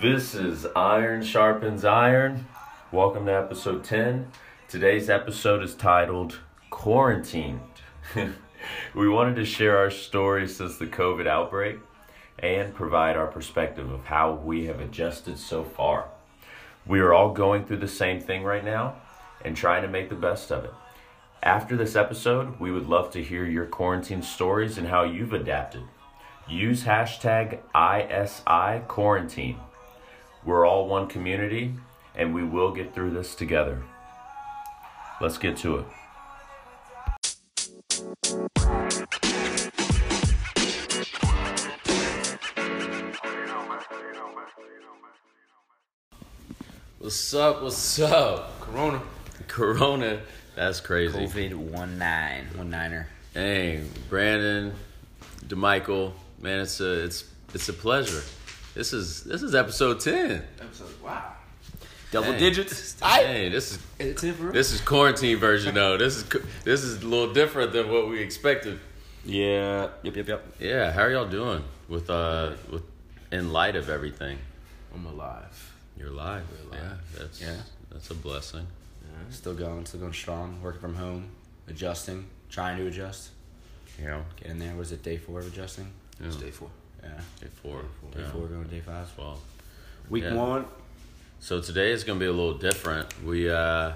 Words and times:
This 0.00 0.32
is 0.32 0.64
Iron 0.76 1.22
Sharpens 1.22 1.84
Iron. 1.84 2.46
Welcome 2.92 3.26
to 3.26 3.32
episode 3.32 3.82
10. 3.82 4.30
Today's 4.68 5.10
episode 5.10 5.60
is 5.64 5.74
titled 5.74 6.38
Quarantined. 6.70 7.58
we 8.94 9.08
wanted 9.08 9.34
to 9.34 9.44
share 9.44 9.76
our 9.76 9.90
story 9.90 10.46
since 10.46 10.76
the 10.76 10.86
COVID 10.86 11.26
outbreak 11.26 11.78
and 12.38 12.76
provide 12.76 13.16
our 13.16 13.26
perspective 13.26 13.90
of 13.90 14.04
how 14.04 14.34
we 14.34 14.66
have 14.66 14.78
adjusted 14.78 15.36
so 15.36 15.64
far. 15.64 16.04
We 16.86 17.00
are 17.00 17.12
all 17.12 17.32
going 17.32 17.64
through 17.64 17.78
the 17.78 17.88
same 17.88 18.20
thing 18.20 18.44
right 18.44 18.64
now 18.64 18.94
and 19.44 19.56
trying 19.56 19.82
to 19.82 19.88
make 19.88 20.10
the 20.10 20.14
best 20.14 20.52
of 20.52 20.64
it. 20.64 20.74
After 21.42 21.76
this 21.76 21.96
episode, 21.96 22.60
we 22.60 22.70
would 22.70 22.86
love 22.86 23.10
to 23.14 23.24
hear 23.24 23.44
your 23.44 23.66
quarantine 23.66 24.22
stories 24.22 24.78
and 24.78 24.86
how 24.86 25.02
you've 25.02 25.32
adapted. 25.32 25.82
Use 26.46 26.84
hashtag 26.84 27.58
ISI 27.74 28.84
quarantine. 28.86 29.58
We're 30.44 30.66
all 30.66 30.86
one 30.86 31.08
community 31.08 31.74
and 32.14 32.34
we 32.34 32.44
will 32.44 32.72
get 32.72 32.94
through 32.94 33.10
this 33.10 33.34
together. 33.34 33.82
Let's 35.20 35.36
get 35.36 35.56
to 35.58 35.78
it. 35.78 35.86
What's 46.98 47.34
up? 47.34 47.62
What's 47.62 48.00
up? 48.00 48.60
Corona. 48.60 49.02
Corona. 49.46 50.20
That's 50.54 50.80
crazy. 50.80 51.18
COVID 51.18 51.54
one 51.54 51.98
nine 51.98 52.46
one 52.54 52.70
niner. 52.70 53.08
Hey, 53.34 53.84
Brandon, 54.08 54.74
DeMichael, 55.46 56.12
man, 56.40 56.60
it's 56.60 56.80
a 56.80 57.04
it's 57.04 57.24
it's 57.54 57.68
a 57.68 57.72
pleasure. 57.72 58.22
This 58.78 58.92
is 58.92 59.24
this 59.24 59.42
is 59.42 59.56
episode 59.56 59.98
ten. 59.98 60.40
Episode. 60.60 61.02
Wow. 61.02 61.32
Double 62.12 62.30
Hey. 62.32 62.38
digits. 62.38 62.94
Hey, 63.02 63.48
this 63.48 63.72
is 63.72 63.78
It's 63.98 64.22
in 64.22 64.34
for 64.34 64.52
this 64.52 64.70
is 64.72 64.80
quarantine 64.80 65.36
version 65.38 65.74
though. 65.74 65.98
This 65.98 66.14
is 66.18 66.24
this 66.62 66.84
is 66.84 67.02
a 67.02 67.06
little 67.08 67.34
different 67.34 67.72
than 67.72 67.90
what 67.90 68.08
we 68.08 68.20
expected. 68.20 68.78
Yeah. 69.24 69.88
Yep. 70.04 70.14
Yep. 70.14 70.28
Yep. 70.28 70.46
Yeah, 70.60 70.92
how 70.92 71.02
are 71.02 71.10
y'all 71.10 71.26
doing 71.28 71.64
with 71.88 72.08
uh 72.08 72.52
with 72.70 72.84
in 73.32 73.52
light 73.52 73.74
of 73.74 73.88
everything? 73.90 74.38
I'm 74.94 75.06
alive. 75.06 75.72
You're 75.96 76.10
alive. 76.10 76.44
We're 76.48 76.78
alive. 76.78 76.98
Yeah, 77.14 77.18
that's 77.20 77.40
Yeah. 77.40 77.56
that's 77.90 78.10
a 78.12 78.14
blessing. 78.14 78.68
Still 79.30 79.54
going. 79.54 79.84
Still 79.86 79.98
going 80.00 80.12
strong. 80.12 80.62
Working 80.62 80.80
from 80.80 80.94
home. 80.94 81.30
Adjusting. 81.66 82.26
Trying 82.48 82.78
to 82.78 82.86
adjust. 82.86 83.30
You 83.98 84.06
know, 84.06 84.24
Get 84.36 84.52
in 84.52 84.60
there. 84.60 84.76
Was 84.76 84.92
it 84.92 85.02
day 85.02 85.16
four 85.16 85.40
of 85.40 85.48
adjusting? 85.48 85.90
yeah. 86.20 86.26
was 86.28 86.36
day 86.36 86.52
four. 86.52 86.70
Yeah. 87.02 87.10
day 87.40 87.46
four. 87.62 87.82
Day 88.12 88.20
yeah. 88.20 88.30
four 88.30 88.46
going 88.46 88.64
to 88.64 88.70
day 88.70 88.80
five. 88.80 89.10
Well, 89.16 89.38
Week 90.08 90.24
Yeah. 90.24 90.34
one. 90.34 90.64
So 91.40 91.60
today 91.60 91.92
is 91.92 92.02
going 92.04 92.18
to 92.18 92.22
be 92.24 92.28
a 92.28 92.32
little 92.32 92.58
different. 92.58 93.22
We 93.24 93.48
uh, 93.50 93.92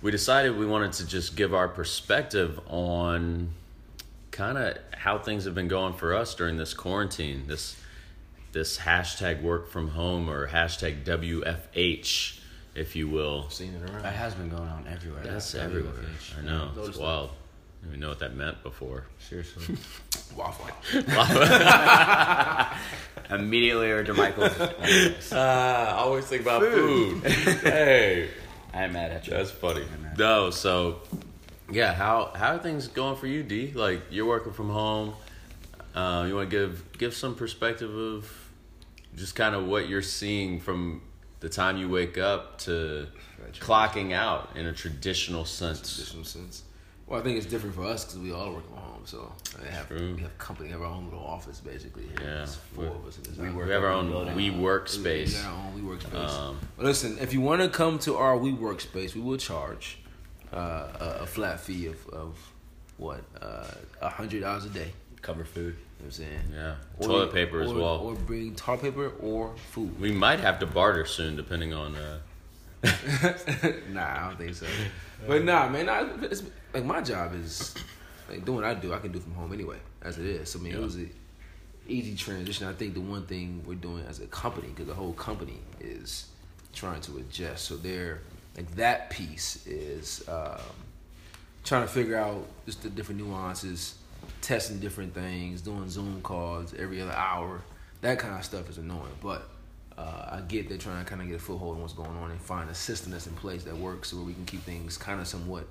we 0.00 0.10
decided 0.10 0.56
we 0.56 0.66
wanted 0.66 0.92
to 0.94 1.06
just 1.06 1.36
give 1.36 1.52
our 1.54 1.68
perspective 1.68 2.58
on 2.68 3.50
kind 4.30 4.56
of 4.56 4.78
how 4.96 5.18
things 5.18 5.44
have 5.44 5.54
been 5.54 5.68
going 5.68 5.92
for 5.94 6.14
us 6.14 6.34
during 6.34 6.56
this 6.56 6.72
quarantine. 6.74 7.44
This 7.46 7.76
this 8.52 8.78
hashtag 8.78 9.42
work 9.42 9.68
from 9.70 9.88
home 9.88 10.28
or 10.30 10.48
hashtag 10.48 11.04
WFH, 11.04 12.38
if 12.74 12.94
you 12.96 13.08
will. 13.08 13.48
Seen 13.50 13.74
it 13.74 13.90
around. 13.90 14.02
That 14.02 14.14
has 14.14 14.34
been 14.34 14.48
going 14.48 14.68
on 14.68 14.86
everywhere. 14.90 15.22
That's 15.24 15.54
WFH. 15.54 15.58
everywhere. 15.64 15.92
I 16.38 16.42
know 16.42 16.70
it's 16.78 16.96
wild. 16.98 17.30
that. 17.30 17.34
I 17.82 17.86
didn't 17.86 17.94
even 17.94 18.00
know 18.00 18.08
what 18.10 18.20
that 18.20 18.34
meant 18.36 18.62
before. 18.62 19.06
Seriously. 19.18 19.76
Waffle. 20.36 20.68
Immediately 23.30 23.90
over 23.92 24.04
to 24.04 24.14
Michael's. 24.14 24.52
Ah, 25.32 25.96
I 25.96 25.98
always 26.02 26.26
think 26.26 26.42
about 26.42 26.62
food. 26.62 27.24
hey. 27.24 28.30
I'm 28.72 28.92
mad 28.92 29.10
at 29.10 29.26
you. 29.26 29.32
That's 29.34 29.50
funny. 29.50 29.84
No, 30.16 30.50
so 30.50 31.00
yeah, 31.70 31.92
how 31.92 32.32
how 32.34 32.54
are 32.54 32.58
things 32.58 32.88
going 32.88 33.16
for 33.16 33.26
you, 33.26 33.42
D? 33.42 33.72
Like 33.74 34.02
you're 34.10 34.26
working 34.26 34.52
from 34.52 34.70
home. 34.70 35.14
Uh, 35.94 36.24
you 36.26 36.36
want 36.36 36.50
to 36.50 36.56
give 36.56 36.84
give 36.98 37.14
some 37.14 37.34
perspective 37.34 37.94
of 37.94 38.30
just 39.16 39.34
kind 39.34 39.54
of 39.54 39.66
what 39.66 39.88
you're 39.88 40.02
seeing 40.02 40.58
from 40.60 41.02
the 41.40 41.48
time 41.48 41.76
you 41.76 41.88
wake 41.88 42.16
up 42.16 42.58
to 42.60 43.08
clocking 43.58 44.12
out 44.12 44.50
in 44.54 44.66
a 44.66 44.72
traditional 44.72 45.44
sense. 45.44 45.80
Traditional 45.96 46.24
sense. 46.24 46.62
Well, 47.12 47.20
I 47.20 47.24
think 47.24 47.36
it's 47.36 47.44
different 47.44 47.74
for 47.74 47.84
us 47.84 48.06
because 48.06 48.20
we 48.20 48.32
all 48.32 48.54
work 48.54 48.66
from 48.66 48.78
home. 48.78 49.02
So 49.04 49.30
I 49.62 49.70
have 49.70 49.86
True. 49.86 50.14
we 50.16 50.22
have 50.22 50.38
company, 50.38 50.70
have 50.70 50.80
our 50.80 50.86
own 50.86 51.04
little 51.04 51.20
office 51.22 51.60
basically. 51.60 52.04
Here. 52.04 52.14
Yeah. 52.20 52.26
There's 52.36 52.54
four 52.54 52.86
of 52.86 53.06
us 53.06 53.18
in 53.18 53.24
this 53.24 53.36
We 53.36 53.50
work 53.50 53.66
We 53.66 53.72
have 53.74 53.84
our 53.84 53.90
own 53.90 54.08
building. 54.10 54.34
we 54.34 54.48
We 54.48 54.56
workspace. 54.56 55.34
got 55.34 55.52
our 55.52 55.66
own 55.66 55.74
we 55.74 55.82
workspace. 55.82 56.30
Um, 56.30 56.58
But 56.74 56.86
listen, 56.86 57.18
if 57.20 57.34
you 57.34 57.42
want 57.42 57.60
to 57.60 57.68
come 57.68 57.98
to 57.98 58.16
our 58.16 58.34
we 58.38 58.52
workspace, 58.52 59.14
we 59.14 59.20
will 59.20 59.36
charge 59.36 59.98
uh, 60.54 60.56
a, 60.58 61.18
a 61.20 61.26
flat 61.26 61.60
fee 61.60 61.84
of, 61.88 62.08
of 62.08 62.38
what 62.96 63.20
uh, 63.42 63.66
a 64.00 64.08
hundred 64.08 64.40
dollars 64.40 64.64
a 64.64 64.70
day. 64.70 64.92
Cover 65.20 65.44
food. 65.44 65.64
You 65.66 65.70
know 65.72 65.76
what 65.98 66.04
I'm 66.06 66.10
saying? 66.12 66.40
Yeah, 66.50 66.74
Or- 66.98 67.06
toilet 67.08 67.32
paper 67.34 67.60
as 67.60 67.74
well. 67.74 67.98
Or 67.98 68.14
bring 68.14 68.54
toilet 68.54 68.80
paper 68.80 69.12
or 69.20 69.54
food. 69.70 70.00
we 70.00 70.12
might 70.12 70.40
have 70.40 70.58
to 70.60 70.66
barter 70.66 71.04
soon, 71.04 71.36
depending 71.36 71.74
on. 71.74 71.94
Uh, 71.94 72.20
nah, 73.92 74.04
I 74.04 74.26
don't 74.28 74.38
think 74.38 74.54
so. 74.54 74.66
But 75.26 75.44
nah, 75.44 75.68
man, 75.68 75.86
nah, 75.86 76.08
it's, 76.22 76.42
like 76.74 76.84
my 76.84 77.00
job 77.00 77.34
is 77.34 77.74
like 78.28 78.44
doing 78.44 78.56
what 78.56 78.64
I 78.64 78.74
do. 78.74 78.92
I 78.92 78.98
can 78.98 79.12
do 79.12 79.20
from 79.20 79.34
home 79.34 79.52
anyway, 79.52 79.78
as 80.02 80.18
it 80.18 80.26
is. 80.26 80.50
So 80.50 80.58
I 80.58 80.62
mean, 80.62 80.72
Yeah. 80.72 80.78
it 80.80 80.82
was 80.82 80.96
an 80.96 81.10
easy 81.86 82.16
transition. 82.16 82.66
I 82.66 82.72
think 82.72 82.94
the 82.94 83.00
one 83.00 83.26
thing 83.26 83.62
we're 83.66 83.74
doing 83.74 84.04
as 84.08 84.18
a 84.20 84.26
company, 84.26 84.68
because 84.68 84.86
the 84.86 84.94
whole 84.94 85.12
company 85.12 85.58
is 85.80 86.26
trying 86.72 87.00
to 87.02 87.18
adjust. 87.18 87.66
So 87.66 87.76
they're 87.76 88.20
like 88.56 88.74
that 88.76 89.10
piece 89.10 89.64
is 89.66 90.24
um, 90.28 90.58
trying 91.64 91.82
to 91.82 91.88
figure 91.88 92.16
out 92.16 92.46
just 92.66 92.82
the 92.82 92.90
different 92.90 93.20
nuances, 93.20 93.94
testing 94.40 94.80
different 94.80 95.14
things, 95.14 95.60
doing 95.60 95.88
Zoom 95.88 96.20
calls 96.22 96.74
every 96.74 97.00
other 97.00 97.12
hour. 97.12 97.62
That 98.00 98.18
kind 98.18 98.34
of 98.36 98.44
stuff 98.44 98.68
is 98.68 98.78
annoying, 98.78 99.14
but 99.22 99.48
uh, 99.98 100.36
I 100.36 100.40
get 100.48 100.68
they're 100.68 100.78
trying 100.78 101.04
to 101.04 101.08
kind 101.08 101.20
of 101.22 101.28
get 101.28 101.36
a 101.36 101.38
foothold 101.38 101.76
on 101.76 101.82
what's 101.82 101.92
going 101.94 102.10
on 102.16 102.30
and 102.30 102.40
find 102.40 102.68
a 102.70 102.74
system 102.74 103.12
that's 103.12 103.26
in 103.26 103.34
place 103.34 103.64
that 103.64 103.76
works 103.76 104.10
so 104.10 104.16
where 104.16 104.24
we 104.26 104.32
can 104.34 104.44
keep 104.46 104.62
things 104.62 104.96
kind 104.96 105.20
of 105.20 105.26
somewhat 105.26 105.66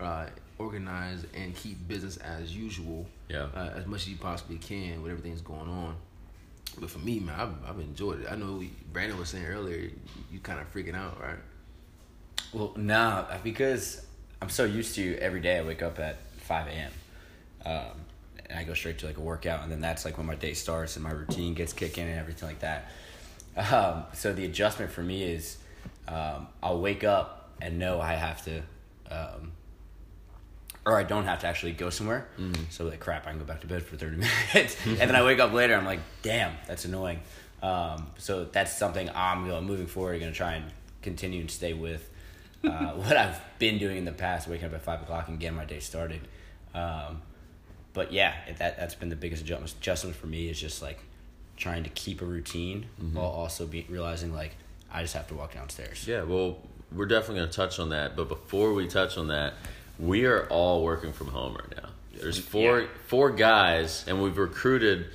uh, 0.00 0.26
organized 0.58 1.26
and 1.34 1.54
keep 1.56 1.86
business 1.88 2.16
as 2.18 2.54
usual 2.56 3.06
Yeah. 3.28 3.46
uh, 3.54 3.70
as 3.76 3.86
much 3.86 4.02
as 4.02 4.08
you 4.08 4.16
possibly 4.16 4.56
can 4.58 5.02
with 5.02 5.10
everything 5.10 5.32
that's 5.32 5.42
going 5.42 5.68
on. 5.68 5.96
But 6.78 6.90
for 6.90 6.98
me, 6.98 7.20
man, 7.20 7.38
I've, 7.40 7.70
I've 7.70 7.80
enjoyed 7.80 8.20
it. 8.20 8.26
I 8.30 8.36
know 8.36 8.54
we, 8.54 8.70
Brandon 8.92 9.18
was 9.18 9.30
saying 9.30 9.46
earlier, 9.46 9.76
you, 9.78 9.92
you 10.32 10.38
kind 10.40 10.60
of 10.60 10.70
freaking 10.72 10.94
out, 10.94 11.18
right? 11.20 11.38
Well, 12.52 12.72
nah, 12.76 13.24
because 13.42 14.04
I'm 14.42 14.50
so 14.50 14.64
used 14.64 14.94
to 14.96 15.16
every 15.18 15.40
day 15.40 15.58
I 15.58 15.62
wake 15.62 15.82
up 15.82 15.98
at 15.98 16.16
5 16.38 16.66
a.m. 16.68 16.90
Um, 17.64 17.82
and 18.50 18.58
I 18.58 18.64
go 18.64 18.74
straight 18.74 18.98
to 18.98 19.06
like 19.06 19.16
a 19.16 19.20
workout, 19.22 19.62
and 19.62 19.72
then 19.72 19.80
that's 19.80 20.04
like 20.04 20.18
when 20.18 20.26
my 20.26 20.34
day 20.34 20.52
starts 20.52 20.96
and 20.96 21.02
my 21.02 21.10
routine 21.10 21.54
gets 21.54 21.72
kicking 21.72 22.06
and 22.06 22.18
everything 22.18 22.48
like 22.48 22.60
that. 22.60 22.90
Um, 23.56 24.04
so 24.12 24.32
the 24.32 24.44
adjustment 24.44 24.90
for 24.92 25.02
me 25.02 25.22
is 25.22 25.56
um, 26.08 26.48
I'll 26.62 26.80
wake 26.80 27.04
up 27.04 27.50
and 27.60 27.78
know 27.78 28.00
I 28.00 28.12
have 28.14 28.44
to, 28.44 28.62
um, 29.10 29.52
or 30.84 30.98
I 30.98 31.02
don't 31.04 31.24
have 31.24 31.40
to 31.40 31.46
actually 31.46 31.72
go 31.72 31.90
somewhere. 31.90 32.28
So 32.70 32.84
like 32.84 33.00
crap, 33.00 33.26
I 33.26 33.30
can 33.30 33.38
go 33.38 33.44
back 33.44 33.62
to 33.62 33.66
bed 33.66 33.82
for 33.82 33.96
30 33.96 34.16
minutes, 34.54 34.76
and 34.84 34.98
then 34.98 35.16
I 35.16 35.24
wake 35.24 35.38
up 35.38 35.52
later. 35.52 35.74
I'm 35.74 35.86
like, 35.86 36.00
damn, 36.22 36.52
that's 36.66 36.84
annoying. 36.84 37.20
Um, 37.62 38.08
so 38.18 38.44
that's 38.44 38.76
something 38.76 39.10
I'm 39.14 39.48
know, 39.48 39.60
moving 39.60 39.86
forward. 39.86 40.20
Going 40.20 40.32
to 40.32 40.36
try 40.36 40.52
and 40.54 40.66
continue 41.02 41.40
and 41.40 41.50
stay 41.50 41.72
with 41.72 42.08
uh, 42.62 42.68
what 42.92 43.16
I've 43.16 43.40
been 43.58 43.78
doing 43.78 43.96
in 43.96 44.04
the 44.04 44.12
past, 44.12 44.48
waking 44.48 44.66
up 44.66 44.74
at 44.74 44.82
five 44.82 45.02
o'clock 45.02 45.28
and 45.28 45.40
getting 45.40 45.56
my 45.56 45.64
day 45.64 45.80
started. 45.80 46.20
Um, 46.74 47.22
but 47.94 48.12
yeah, 48.12 48.34
that 48.58 48.76
that's 48.76 48.94
been 48.94 49.08
the 49.08 49.16
biggest 49.16 49.42
adjustment. 49.42 49.72
Adjustment 49.72 50.14
for 50.16 50.26
me 50.26 50.48
is 50.50 50.60
just 50.60 50.82
like 50.82 51.00
trying 51.56 51.84
to 51.84 51.90
keep 51.90 52.20
a 52.22 52.24
routine 52.24 52.86
while 53.12 53.26
also 53.26 53.66
be 53.66 53.86
realizing 53.88 54.32
like 54.34 54.52
I 54.92 55.02
just 55.02 55.14
have 55.14 55.28
to 55.28 55.34
walk 55.34 55.54
downstairs. 55.54 56.06
Yeah, 56.06 56.22
well, 56.22 56.58
we're 56.92 57.06
definitely 57.06 57.36
going 57.40 57.50
to 57.50 57.56
touch 57.56 57.78
on 57.78 57.90
that. 57.90 58.14
But 58.16 58.28
before 58.28 58.72
we 58.72 58.86
touch 58.86 59.18
on 59.18 59.28
that, 59.28 59.54
we 59.98 60.24
are 60.26 60.46
all 60.48 60.84
working 60.84 61.12
from 61.12 61.28
home 61.28 61.54
right 61.54 61.82
now. 61.82 61.88
There's 62.20 62.38
four 62.38 62.80
Yeah. 62.82 62.86
four 63.08 63.30
guys, 63.30 64.04
and 64.06 64.22
we've 64.22 64.38
recruited 64.38 65.06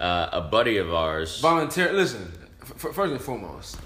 uh, 0.00 0.28
a 0.32 0.40
buddy 0.40 0.78
of 0.78 0.92
ours. 0.94 1.40
Volunteer. 1.40 1.92
Listen, 1.92 2.32
f- 2.62 2.84
f- 2.84 2.94
first 2.94 3.12
and 3.12 3.20
foremost, 3.20 3.78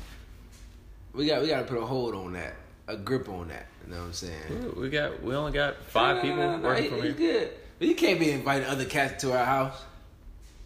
we 1.12 1.26
got 1.26 1.42
we 1.42 1.48
got 1.48 1.60
to 1.60 1.64
put 1.66 1.78
a 1.78 1.84
hold 1.86 2.14
on 2.14 2.32
that, 2.34 2.54
a 2.88 2.96
grip 2.96 3.28
on 3.28 3.48
that. 3.48 3.66
You 3.86 3.92
know 3.94 4.00
what 4.00 4.06
I'm 4.06 4.12
saying? 4.12 4.74
We 4.76 4.88
got 4.90 5.22
we 5.22 5.34
only 5.34 5.52
got 5.52 5.76
five 5.88 6.16
No, 6.16 6.22
no, 6.22 6.28
people 6.28 6.36
no, 6.44 6.50
no, 6.52 6.58
no, 6.58 6.68
working 6.68 6.84
he- 6.84 6.88
from 6.90 7.02
he's 7.02 7.16
here. 7.16 7.32
good. 7.32 7.50
But 7.78 7.88
you 7.88 7.94
can't 7.94 8.20
be 8.20 8.30
inviting 8.30 8.68
other 8.68 8.84
cats 8.84 9.22
to 9.22 9.36
our 9.36 9.44
house 9.44 9.82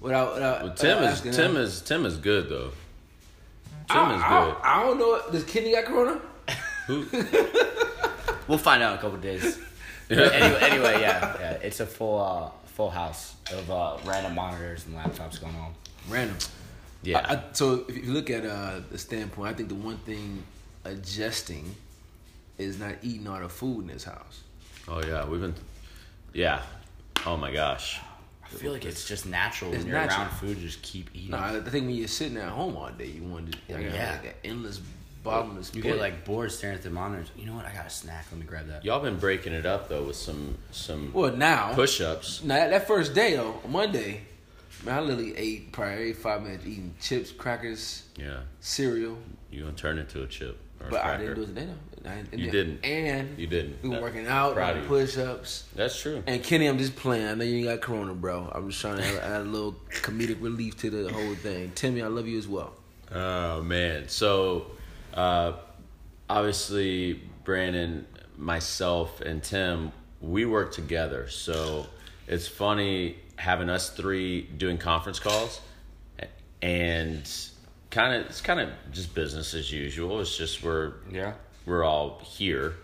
without. 0.01 0.35
without 0.35 0.63
Well, 0.65 0.75
Tim 0.75 0.99
without 1.01 1.13
is 1.15 1.21
Tim 1.37 1.55
them. 1.55 1.57
is 1.63 1.81
Tim 1.83 2.07
is 2.07 2.17
good 2.17 2.49
though. 2.49 2.73
Tim 3.89 3.97
I, 3.99 4.17
is 4.17 4.23
I, 4.23 4.45
good. 4.45 4.57
I 4.63 4.83
don't 4.83 4.99
know. 4.99 5.23
Does 5.33 5.45
Kenny 5.45 5.73
got 5.73 5.85
corona? 5.85 6.21
Who? 6.87 7.07
We'll 8.49 8.59
find 8.59 8.81
out 8.81 8.93
in 8.93 8.99
a 8.99 9.03
couple 9.03 9.19
days. 9.19 9.59
But 10.09 10.19
anyway, 10.35 10.61
anyway, 10.61 11.01
yeah, 11.01 11.37
yeah, 11.41 11.51
it's 11.55 11.81
a 11.81 11.87
full 11.87 12.21
uh, 12.21 12.49
full 12.67 12.91
house 12.91 13.35
of 13.53 13.69
uh, 13.69 13.97
random 14.05 14.37
monitors 14.37 14.87
and 14.87 14.95
laptops 14.95 15.41
going 15.41 15.57
on. 15.57 15.75
Random. 16.09 16.37
Yeah. 17.03 17.27
I, 17.29 17.35
I, 17.35 17.43
so 17.53 17.85
if 17.89 17.97
you 17.97 18.13
look 18.13 18.31
at 18.31 18.47
uh, 18.47 18.83
the 18.89 18.99
standpoint, 18.99 19.51
I 19.51 19.55
think 19.55 19.69
the 19.69 19.75
one 19.75 19.97
thing 19.99 20.45
adjusting 20.85 21.75
is 22.57 22.79
not 22.79 22.95
eating 23.03 23.27
all 23.27 23.41
the 23.41 23.49
food 23.49 23.81
in 23.81 23.87
this 23.89 24.05
house. 24.05 24.43
oh 24.87 25.03
yeah, 25.05 25.27
we've 25.27 25.41
been. 25.41 25.55
Yeah. 26.33 26.63
Oh 27.27 27.37
my 27.37 27.53
gosh. 27.53 27.99
I 28.53 28.57
feel 28.57 28.73
like 28.73 28.85
it's 28.85 29.07
just 29.07 29.27
natural 29.27 29.73
It's 29.73 29.83
when 29.85 29.89
you're 29.93 30.01
natural. 30.01 30.23
around 30.27 30.31
food, 30.37 30.59
just 30.61 30.83
keep 30.83 31.11
eating. 31.15 31.31
No, 31.33 31.39
I 31.39 31.61
think 31.61 31.87
when 31.87 31.91
you're 31.91 32.09
sitting 32.09 32.37
at 32.37 32.49
home 32.49 32.77
all 32.77 32.91
day, 32.91 33.07
you 33.07 33.23
want 33.23 33.53
to 33.53 33.75
like, 33.75 33.85
Yeah. 33.93 34.19
like 34.23 34.37
endless 34.45 34.81
bottomless 35.23 35.75
you 35.75 35.83
get 35.83 35.99
like 35.99 36.25
bored 36.25 36.53
staring 36.53 36.77
at 36.77 36.83
the 36.85 36.91
monitors. 36.91 37.33
You 37.37 37.47
know 37.47 37.55
what? 37.57 37.65
I 37.67 37.73
got 37.73 37.87
a 37.87 37.91
snack. 37.91 38.27
Let 38.31 38.41
me 38.41 38.47
grab 38.47 38.69
that. 38.69 38.85
Y'all 38.85 39.01
been 39.01 39.19
breaking 39.19 39.53
it 39.53 39.67
up 39.67 39.89
though 39.89 40.05
with 40.05 40.15
some 40.17 40.57
some 40.71 41.11
well 41.13 41.35
now 41.37 41.75
push-ups. 41.75 42.45
Now 42.45 42.55
that, 42.55 42.71
that 42.71 42.87
first 42.87 43.13
day 43.15 43.35
though, 43.35 43.61
Monday, 43.69 44.21
man, 44.87 44.97
I 44.99 45.01
literally 45.01 45.37
ate 45.37 45.73
probably 45.73 46.13
five 46.13 46.43
minutes 46.43 46.65
eating 46.67 46.95
chips, 47.01 47.31
crackers, 47.33 48.05
Yeah. 48.17 48.41
cereal. 48.61 49.19
You 49.51 49.63
gonna 49.65 49.75
turn 49.77 49.99
into 49.99 50.23
a 50.23 50.27
chip 50.27 50.59
a 50.81 50.91
But 50.91 51.05
I 51.05 51.17
didn't 51.19 51.35
do 51.35 51.43
it 51.43 51.47
today 51.47 51.67
though. 51.67 52.11
I 52.11 52.23
You 52.33 52.51
didn't. 52.53 52.85
And 52.85 53.37
You 53.39 53.47
didn't. 53.49 53.83
we 53.83 53.89
were 53.89 54.01
working 54.01 54.27
out, 54.29 54.55
doing 54.55 54.83
of 54.83 54.87
push-ups. 54.87 55.65
That's 55.75 56.01
true. 56.01 56.23
And 56.27 56.43
Kenny, 56.43 56.67
I'm 56.69 56.79
just 56.79 56.95
playing. 56.95 57.27
I 57.27 57.35
know 57.35 57.43
you 57.45 57.57
ain't 57.57 57.67
got 57.67 57.81
corona, 57.81 58.15
bro. 58.15 58.49
I'm 58.55 58.69
just 58.71 58.81
trying 58.81 58.99
to 58.99 59.05
add, 59.05 59.17
add 59.33 59.41
a 59.41 59.45
little 59.45 59.75
comedic 59.91 60.41
relief 60.41 60.77
to 60.79 60.91
the 60.91 61.13
whole 61.13 61.35
thing. 61.35 61.73
Timmy, 61.75 62.03
I 62.03 62.07
love 62.07 62.29
you 62.29 62.39
as 62.39 62.47
well. 62.47 62.75
Oh 63.13 63.63
man. 63.63 64.09
So 64.09 64.67
uh 65.15 65.53
obviously 66.29 67.23
Brandon, 67.45 68.07
myself 68.37 69.21
and 69.21 69.43
Tim, 69.43 69.93
we 70.21 70.45
work 70.45 70.73
together. 70.73 71.29
So 71.29 71.87
it's 72.29 72.47
funny 72.49 73.17
having 73.37 73.69
us 73.69 73.91
three 73.91 74.43
doing 74.43 74.79
conference 74.79 75.19
calls 75.19 75.61
and 76.63 77.31
kind 77.91 78.15
of 78.21 78.27
it's 78.31 78.41
kind 78.41 78.61
of 78.61 78.71
just 78.93 79.15
business 79.15 79.55
as 79.55 79.71
usual. 79.73 80.21
It's 80.21 80.37
just 80.37 80.63
we're 80.63 80.95
Yeah. 81.11 81.35
we're 81.67 81.85
all 81.85 82.21
here. 82.25 82.75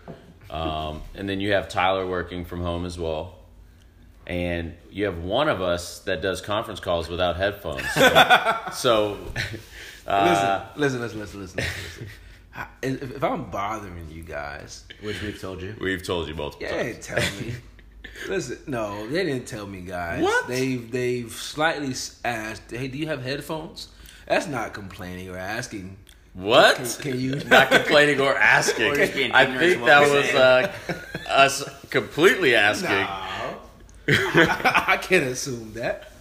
Um, 0.49 1.01
and 1.15 1.27
then 1.27 1.39
you 1.41 1.53
have 1.53 1.67
Tyler 1.69 2.05
working 2.05 2.45
from 2.45 2.61
home 2.61 2.85
as 2.85 2.97
well. 2.99 3.35
And 4.27 4.75
you 4.91 5.05
have 5.05 5.17
one 5.17 5.49
of 5.49 5.61
us 5.61 5.99
that 6.01 6.21
does 6.21 6.39
conference 6.41 6.79
calls 6.79 7.09
without 7.09 7.35
headphones. 7.35 7.89
So, 7.91 8.59
so 8.73 9.17
uh, 10.07 10.65
listen, 10.77 11.01
listen, 11.01 11.19
listen, 11.19 11.19
listen, 11.19 11.39
listen. 11.41 11.57
listen. 11.57 12.07
If, 12.83 13.15
if 13.15 13.23
I'm 13.23 13.49
bothering 13.49 14.07
you 14.11 14.21
guys, 14.21 14.85
Which 15.01 15.21
we've 15.23 15.41
told 15.41 15.61
you. 15.61 15.75
we've 15.81 16.03
told 16.03 16.27
you 16.27 16.35
multiple 16.35 16.67
Yeah, 16.67 16.83
times. 16.83 17.07
didn't 17.07 17.21
tell 17.21 17.41
me. 17.41 17.53
Listen, 18.27 18.59
no, 18.67 19.07
they 19.07 19.23
didn't 19.25 19.47
tell 19.47 19.65
me, 19.67 19.81
guys. 19.81 20.21
What? 20.23 20.47
They've 20.47 20.89
they've 20.91 21.31
slightly 21.31 21.93
asked, 22.25 22.71
"Hey, 22.71 22.87
do 22.87 22.97
you 22.97 23.07
have 23.07 23.23
headphones?" 23.23 23.89
That's 24.27 24.47
not 24.47 24.73
complaining 24.73 25.29
or 25.29 25.37
asking. 25.37 25.97
What? 26.33 26.77
Can, 26.77 26.85
can 27.11 27.19
you? 27.19 27.35
Not 27.47 27.69
complaining 27.69 28.19
or 28.19 28.35
asking. 28.35 28.87
Or 28.91 28.95
just 28.95 29.13
being 29.13 29.31
I 29.33 29.45
think 29.45 29.83
that 29.85 30.01
was 30.01 30.25
uh, 30.33 30.71
us 31.29 31.63
completely 31.91 32.55
asking. 32.55 32.89
No. 32.89 33.59
I 34.07 34.97
can't 35.01 35.25
assume 35.25 35.73
that. 35.73 36.11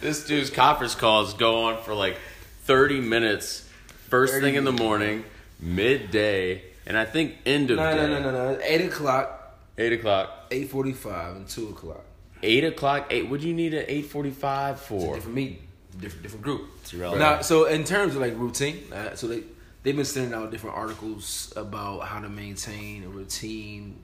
This 0.00 0.24
dude's 0.26 0.50
conference 0.50 0.94
calls 0.94 1.34
go 1.34 1.64
on 1.64 1.82
for 1.82 1.94
like 1.94 2.16
30 2.64 3.00
minutes, 3.00 3.68
first 4.08 4.34
30 4.34 4.46
thing 4.46 4.54
in 4.54 4.64
the 4.64 4.72
morning, 4.72 5.24
midday, 5.58 6.62
and 6.86 6.96
I 6.96 7.04
think 7.06 7.38
end 7.44 7.70
of 7.72 7.78
No, 7.78 7.90
day. 7.90 7.96
no, 7.96 8.06
no, 8.06 8.30
no, 8.30 8.52
no. 8.52 8.58
Eight 8.62 8.82
o'clock, 8.86 9.45
8 9.78 9.92
o'clock. 9.92 10.46
eight 10.50 10.70
forty-five, 10.70 11.36
and 11.36 11.48
two 11.48 11.68
o'clock. 11.68 12.04
8 12.42 12.64
o'clock? 12.64 13.06
8, 13.10 13.28
what 13.30 13.40
do 13.40 13.48
you 13.48 13.54
need 13.54 13.74
at 13.74 13.88
8.45 13.88 13.92
It's 14.26 14.36
a 14.36 14.74
for? 14.84 15.14
different 15.14 15.34
meeting, 15.34 15.58
different 15.98 16.22
different 16.22 16.44
group. 16.44 16.68
It's 16.82 16.92
irrelevant. 16.92 17.20
Now, 17.20 17.40
so 17.42 17.64
in 17.64 17.84
terms 17.84 18.14
of 18.14 18.20
like 18.20 18.34
routine, 18.36 18.84
uh, 18.92 19.14
so 19.14 19.26
they 19.26 19.42
they've 19.82 19.96
been 19.96 20.04
sending 20.04 20.34
out 20.34 20.50
different 20.50 20.76
articles 20.76 21.52
about 21.56 22.00
how 22.00 22.20
to 22.20 22.28
maintain 22.28 23.04
a 23.04 23.08
routine, 23.08 23.96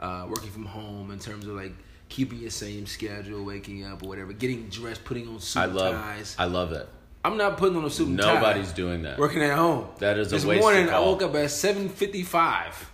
uh, 0.00 0.26
working 0.28 0.50
from 0.50 0.64
home 0.66 1.10
in 1.10 1.18
terms 1.18 1.46
of 1.46 1.54
like 1.54 1.72
keeping 2.08 2.38
your 2.40 2.50
same 2.50 2.86
schedule, 2.86 3.44
waking 3.44 3.84
up 3.84 4.02
or 4.02 4.08
whatever, 4.08 4.32
getting 4.32 4.68
dressed, 4.68 5.04
putting 5.04 5.28
on 5.28 5.40
suit 5.40 5.60
I 5.60 5.64
love 5.66 5.94
ties. 5.94 6.36
I 6.38 6.44
love 6.46 6.70
that. 6.70 6.88
I'm 7.24 7.36
not 7.36 7.56
putting 7.56 7.76
on 7.76 7.84
a 7.84 7.90
suit 7.90 8.08
and 8.08 8.18
tie. 8.18 8.34
Nobody's 8.34 8.72
doing 8.72 9.02
that. 9.02 9.18
working 9.18 9.42
at 9.42 9.56
home. 9.56 9.88
That 9.98 10.16
is 10.18 10.28
a 10.32 10.36
this 10.36 10.44
wasted 10.44 10.62
morning. 10.62 10.88
I 10.90 11.00
woke 11.00 11.22
up 11.22 11.34
at 11.34 11.50
seven 11.50 11.88
fifty 11.88 12.22
five, 12.22 12.90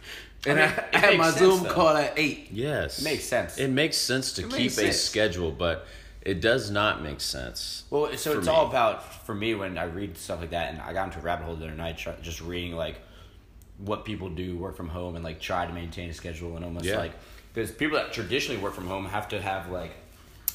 and 0.46 0.58
I 0.60 0.62
I, 0.62 0.66
mean, 0.66 0.76
it 0.76 0.84
I 0.94 0.98
had 0.98 1.18
my 1.18 1.24
sense, 1.30 1.38
Zoom 1.38 1.62
though. 1.64 1.70
call 1.72 1.88
at 1.96 2.12
eight. 2.16 2.48
Yes. 2.50 3.00
It 3.00 3.04
makes 3.04 3.24
sense. 3.24 3.58
It 3.58 3.68
makes 3.68 3.96
sense 3.96 4.32
to 4.34 4.42
It 4.42 4.50
keep 4.50 4.58
makes 4.58 4.78
a 4.78 4.80
sense. 4.86 4.96
schedule, 5.00 5.50
but 5.52 5.86
it 6.22 6.40
does 6.40 6.70
not 6.70 7.02
make 7.02 7.20
sense. 7.20 7.84
Well, 7.90 8.16
so 8.16 8.36
it's 8.38 8.46
me. 8.46 8.52
all 8.52 8.68
about 8.68 9.24
for 9.26 9.34
me 9.34 9.54
when 9.54 9.76
I 9.78 9.84
read 9.84 10.16
stuff 10.18 10.40
like 10.40 10.50
that, 10.50 10.72
and 10.72 10.80
I 10.80 10.92
got 10.92 11.06
into 11.06 11.18
a 11.18 11.22
rabbit 11.22 11.44
hole 11.44 11.56
the 11.56 11.66
other 11.66 11.74
night, 11.74 11.96
just 12.22 12.40
reading 12.40 12.74
like 12.76 13.00
what 13.78 14.04
people 14.04 14.28
do, 14.28 14.56
work 14.56 14.76
from 14.76 14.88
home, 14.88 15.16
and 15.16 15.24
like 15.24 15.40
try 15.40 15.66
to 15.66 15.72
maintain 15.72 16.10
a 16.10 16.14
schedule, 16.14 16.56
and 16.56 16.64
almost 16.64 16.84
Yeah. 16.84 16.98
like 16.98 17.12
because 17.52 17.70
people 17.70 17.98
that 17.98 18.12
traditionally 18.12 18.60
work 18.60 18.74
from 18.74 18.86
home 18.86 19.04
have 19.06 19.28
to 19.28 19.40
have 19.42 19.70
like 19.70 19.92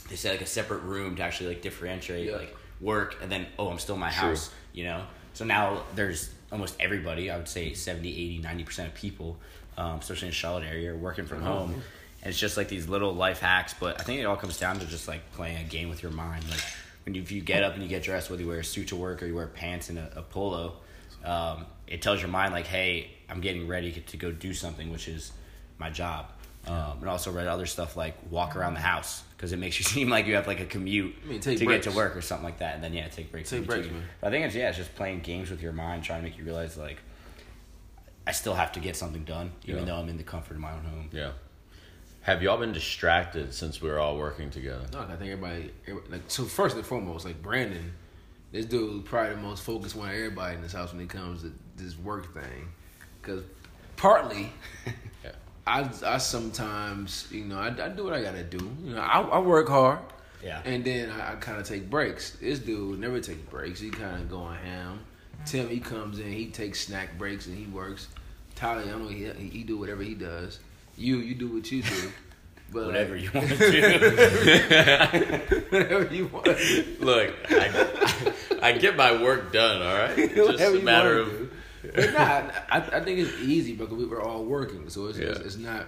they 0.09 0.15
say 0.15 0.31
like 0.31 0.41
a 0.41 0.45
separate 0.45 0.79
room 0.83 1.15
to 1.17 1.21
actually 1.23 1.49
like 1.49 1.61
differentiate 1.61 2.27
Yeah. 2.27 2.37
like 2.37 2.55
work 2.79 3.17
and 3.21 3.29
then 3.31 3.45
oh 3.59 3.69
I'm 3.69 3.79
still 3.79 3.95
in 3.95 4.01
my 4.01 4.09
True. 4.11 4.29
house, 4.29 4.51
you 4.73 4.83
know. 4.85 5.03
So 5.33 5.45
now 5.45 5.83
there's 5.95 6.31
almost 6.51 6.75
everybody, 6.79 7.29
I 7.29 7.37
would 7.37 7.47
say 7.49 7.73
70, 7.73 8.09
80, 8.09 8.37
90 8.39 8.63
percent 8.63 8.87
of 8.87 8.93
people, 8.95 9.37
um, 9.77 9.99
especially 9.99 10.27
in 10.27 10.33
Charlotte 10.33 10.65
area, 10.65 10.91
are 10.91 10.97
working 10.97 11.25
from 11.25 11.41
home. 11.41 11.81
And 12.23 12.31
it's 12.31 12.39
just 12.39 12.57
like 12.57 12.67
these 12.67 12.87
little 12.89 13.13
life 13.13 13.39
hacks, 13.39 13.75
but 13.79 13.99
I 13.99 14.03
think 14.03 14.19
it 14.19 14.25
all 14.25 14.35
comes 14.35 14.59
down 14.59 14.79
to 14.79 14.85
just 14.87 15.07
like 15.07 15.31
playing 15.33 15.57
a 15.57 15.63
game 15.63 15.87
with 15.89 16.01
your 16.01 16.11
mind. 16.11 16.49
Like 16.49 16.61
when 17.05 17.13
you, 17.15 17.21
if 17.21 17.31
you 17.31 17.41
get 17.41 17.63
up 17.63 17.75
and 17.75 17.83
you 17.83 17.87
get 17.87 18.03
dressed, 18.03 18.29
whether 18.29 18.41
you 18.41 18.47
wear 18.47 18.59
a 18.59 18.63
suit 18.63 18.87
to 18.89 18.95
work 18.95 19.21
or 19.21 19.27
you 19.27 19.35
wear 19.35 19.47
pants 19.47 19.89
and 19.89 19.99
a, 19.99 20.11
a 20.17 20.21
polo, 20.23 20.73
um, 21.23 21.65
it 21.85 22.01
tells 22.01 22.19
your 22.19 22.29
mind 22.29 22.53
like, 22.53 22.65
hey, 22.65 23.11
I'm 23.29 23.39
getting 23.39 23.67
ready 23.67 23.91
to 23.91 24.17
go 24.17 24.31
do 24.31 24.53
something, 24.53 24.91
which 24.91 25.07
is 25.07 25.31
my 25.77 25.89
job. 25.89 26.25
Um, 26.65 26.97
and 26.99 27.09
also 27.09 27.31
read 27.31 27.47
other 27.47 27.65
stuff 27.65 27.95
like 27.95 28.15
walk 28.29 28.57
around 28.57 28.73
the 28.73 28.81
house 28.81 29.23
because 29.37 29.53
it 29.53 29.57
makes 29.57 29.79
you 29.79 29.85
seem 29.85 30.09
like 30.09 30.25
you 30.25 30.35
have 30.35 30.47
like 30.47 30.59
a 30.59 30.65
commute 30.65 31.15
I 31.23 31.27
mean, 31.27 31.39
to 31.39 31.55
breaks. 31.55 31.85
get 31.85 31.91
to 31.91 31.95
work 31.95 32.15
or 32.15 32.21
something 32.21 32.43
like 32.43 32.59
that. 32.59 32.75
And 32.75 32.83
then 32.83 32.93
yeah, 32.93 33.07
take 33.07 33.31
breaks. 33.31 33.51
Take 33.51 33.67
breaks, 33.67 33.87
I 34.21 34.29
think 34.29 34.45
it's 34.45 34.55
yeah, 34.55 34.69
it's 34.69 34.77
just 34.77 34.93
playing 34.95 35.21
games 35.21 35.49
with 35.49 35.61
your 35.61 35.71
mind, 35.71 36.03
trying 36.03 36.21
to 36.21 36.27
make 36.27 36.37
you 36.37 36.43
realize 36.43 36.75
like 36.77 36.97
I 38.27 38.31
still 38.33 38.53
have 38.53 38.73
to 38.73 38.79
get 38.79 38.95
something 38.95 39.23
done, 39.23 39.51
even 39.63 39.79
Yeah. 39.79 39.85
though 39.85 39.95
I'm 40.01 40.09
in 40.09 40.17
the 40.17 40.23
comfort 40.23 40.55
of 40.55 40.59
my 40.59 40.71
own 40.73 40.83
home. 40.83 41.09
Yeah. 41.11 41.31
Have 42.21 42.43
y'all 42.43 42.57
been 42.57 42.73
distracted 42.73 43.53
since 43.53 43.81
we 43.81 43.89
were 43.89 43.99
all 43.99 44.17
working 44.17 44.49
together? 44.49 44.85
No, 44.91 44.99
I 44.99 45.15
think 45.15 45.31
everybody, 45.31 45.71
everybody 45.87 46.11
like 46.11 46.21
so. 46.27 46.43
First 46.43 46.75
and 46.75 46.85
foremost, 46.85 47.23
like 47.25 47.41
Brandon, 47.41 47.93
this 48.51 48.65
dude 48.65 49.05
probably 49.05 49.35
the 49.35 49.41
most 49.41 49.63
focused 49.63 49.95
one 49.95 50.09
of 50.09 50.15
everybody 50.15 50.55
in 50.55 50.61
this 50.61 50.73
house 50.73 50.91
when 50.91 51.01
it 51.01 51.09
comes 51.09 51.43
to 51.43 51.53
this 51.77 51.97
work 51.97 52.33
thing, 52.33 52.67
because 53.21 53.43
partly. 53.95 54.51
Yeah. 55.23 55.31
I, 55.65 55.89
I 56.05 56.17
sometimes 56.17 57.27
you 57.31 57.43
know 57.45 57.57
I, 57.59 57.67
I 57.67 57.89
do 57.89 58.05
what 58.05 58.13
I 58.13 58.21
gotta 58.21 58.43
do 58.43 58.57
you 58.85 58.93
know 58.95 59.01
I, 59.01 59.19
I 59.19 59.39
work 59.39 59.67
hard 59.67 59.99
Yeah. 60.41 60.61
and 60.63 60.85
then 60.85 61.09
I, 61.09 61.33
I 61.33 61.35
kind 61.35 61.59
of 61.59 61.67
take 61.67 61.89
breaks 61.89 62.31
this 62.39 62.59
dude 62.59 62.99
never 62.99 63.19
takes 63.19 63.41
breaks 63.49 63.81
he 63.81 63.89
kind 63.89 64.15
of 64.21 64.29
going 64.29 64.55
ham 64.59 64.99
Tim 65.45 65.69
he 65.69 65.79
comes 65.79 66.19
in 66.19 66.31
he 66.31 66.47
takes 66.47 66.81
snack 66.85 67.17
breaks 67.17 67.47
and 67.47 67.57
he 67.57 67.65
works 67.67 68.07
Tyler 68.55 68.81
I 68.81 68.85
don't 68.85 69.03
know 69.03 69.07
he, 69.09 69.25
he 69.49 69.63
do 69.63 69.77
whatever 69.77 70.03
he 70.03 70.13
does 70.13 70.59
you 70.97 71.17
you 71.17 71.35
do 71.35 71.47
what 71.47 71.71
you 71.71 71.81
do 71.83 72.11
but 72.71 72.85
Whatever 72.87 73.15
like, 73.15 73.23
you 73.23 73.31
want 73.33 73.47
to 73.49 73.57
do. 73.71 75.57
whatever 75.69 76.13
you 76.15 76.27
want 76.27 76.45
to 76.45 76.55
do 76.83 76.97
Look, 76.99 77.33
I, 77.49 78.33
I 78.61 78.71
get 78.73 78.97
my 78.97 79.21
work 79.21 79.53
done, 79.53 79.81
all 79.81 79.93
right? 79.97 80.17
It's 80.17 80.33
just 80.35 80.49
Whatever 80.49 80.77
a 80.77 80.81
matter 80.81 81.17
of. 81.19 81.29
do. 81.29 81.49
But 81.95 82.13
nah, 82.13 82.51
I, 82.69 82.77
I 82.97 82.99
think 83.01 83.19
it's 83.19 83.33
easy 83.41 83.73
because 83.73 83.93
we 83.93 84.05
were 84.05 84.21
all 84.21 84.43
working, 84.43 84.89
so 84.89 85.05
it's, 85.07 85.17
it's, 85.17 85.39
Yeah. 85.39 85.45
it's 85.45 85.57
not 85.57 85.85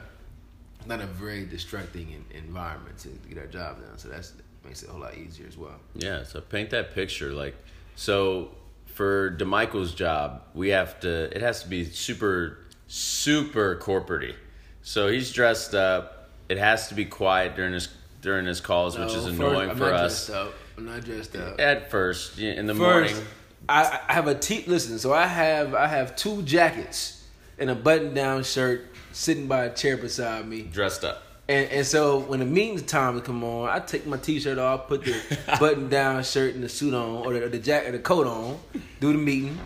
not 0.85 1.01
a 1.01 1.05
very 1.05 1.45
distracting 1.45 2.23
environment 2.31 2.97
to 2.99 3.09
get 3.27 3.37
our 3.37 3.47
job 3.47 3.81
done. 3.85 3.97
So 3.97 4.07
that's 4.07 4.31
makes 4.63 4.81
it 4.83 4.87
a 4.89 4.91
whole 4.93 5.01
lot 5.01 5.17
easier 5.17 5.47
as 5.47 5.57
well. 5.57 5.75
Yeah, 5.95 6.23
so 6.23 6.39
paint 6.39 6.69
that 6.69 6.93
picture. 6.95 7.33
Like, 7.33 7.55
so 7.95 8.51
for 8.99 9.31
DeMichael's 9.31 9.93
job, 9.93 10.41
we 10.53 10.69
have 10.69 10.99
to, 10.99 11.33
it 11.33 11.41
has 11.41 11.63
to 11.63 11.69
be 11.69 11.85
super, 11.85 12.57
super 12.87 13.77
corporate 13.77 14.35
So 14.81 15.07
he's 15.07 15.31
dressed 15.31 15.73
up. 15.73 16.27
It 16.49 16.57
has 16.57 16.89
to 16.89 16.95
be 16.95 17.05
quiet 17.05 17.55
during 17.55 17.71
his 17.71 17.87
during 18.21 18.45
his 18.45 18.59
calls, 18.59 18.99
which 18.99 19.13
is 19.13 19.23
No, 19.25 19.31
first, 19.31 19.39
annoying 19.39 19.69
I'm 19.69 19.77
for 19.77 19.85
not 19.85 19.93
us. 19.93 20.27
Dressed 20.27 20.47
up. 20.47 20.53
I'm 20.77 20.85
not 20.85 21.05
dressed 21.05 21.33
up. 21.37 21.61
At 21.61 21.89
first, 21.89 22.39
in 22.39 22.67
the 22.67 22.75
First, 22.75 23.13
morning. 23.15 23.29
I, 23.69 24.01
I 24.09 24.13
have 24.13 24.27
a 24.27 24.35
t. 24.35 24.65
Listen, 24.67 24.99
so 24.99 25.13
I 25.13 25.27
have 25.27 25.73
I 25.73 25.87
have 25.87 26.17
two 26.17 26.41
jackets 26.41 27.25
and 27.57 27.69
a 27.69 27.75
button 27.75 28.13
down 28.13 28.43
shirt 28.43 28.85
sitting 29.13 29.47
by 29.47 29.63
a 29.63 29.73
chair 29.73 29.95
beside 29.95 30.45
me. 30.45 30.63
Dressed 30.63 31.05
up. 31.05 31.23
And, 31.49 31.69
and 31.71 31.85
so 31.85 32.19
when 32.19 32.39
the 32.39 32.45
meeting 32.45 32.77
time 32.85 33.15
would 33.15 33.23
come 33.25 33.43
on, 33.43 33.69
I 33.69 33.79
take 33.79 34.05
my 34.05 34.17
t-shirt 34.17 34.59
off, 34.59 34.87
put 34.87 35.03
the 35.03 35.19
button 35.59 35.89
down 35.89 36.23
shirt 36.23 36.53
and 36.53 36.63
the 36.63 36.69
suit 36.69 36.93
on, 36.93 37.25
or 37.25 37.33
the, 37.33 37.43
or 37.45 37.49
the 37.49 37.57
jacket, 37.57 37.91
the 37.93 37.99
coat 37.99 38.27
on, 38.27 38.59
do 38.99 39.11
the 39.11 39.17
meeting, 39.17 39.57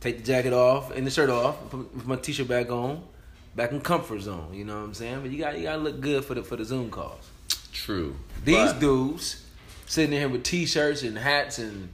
take 0.00 0.18
the 0.18 0.22
jacket 0.24 0.52
off 0.52 0.92
and 0.92 1.04
the 1.04 1.10
shirt 1.10 1.30
off, 1.30 1.56
put 1.70 2.06
my 2.06 2.14
t-shirt 2.14 2.46
back 2.46 2.70
on, 2.70 3.02
back 3.56 3.72
in 3.72 3.80
comfort 3.80 4.20
zone. 4.20 4.54
You 4.54 4.64
know 4.64 4.78
what 4.78 4.84
I'm 4.84 4.94
saying? 4.94 5.22
But 5.22 5.32
you 5.32 5.38
got 5.38 5.56
you 5.58 5.64
got 5.64 5.72
to 5.76 5.82
look 5.82 6.00
good 6.00 6.24
for 6.24 6.34
the 6.34 6.44
for 6.44 6.54
the 6.54 6.64
Zoom 6.64 6.88
calls. 6.88 7.28
True. 7.72 8.14
These 8.44 8.72
But- 8.72 8.78
dudes 8.80 9.44
sitting 9.86 10.12
in 10.12 10.20
here 10.20 10.28
with 10.28 10.44
t-shirts 10.44 11.02
and 11.02 11.18
hats 11.18 11.58
and 11.58 11.88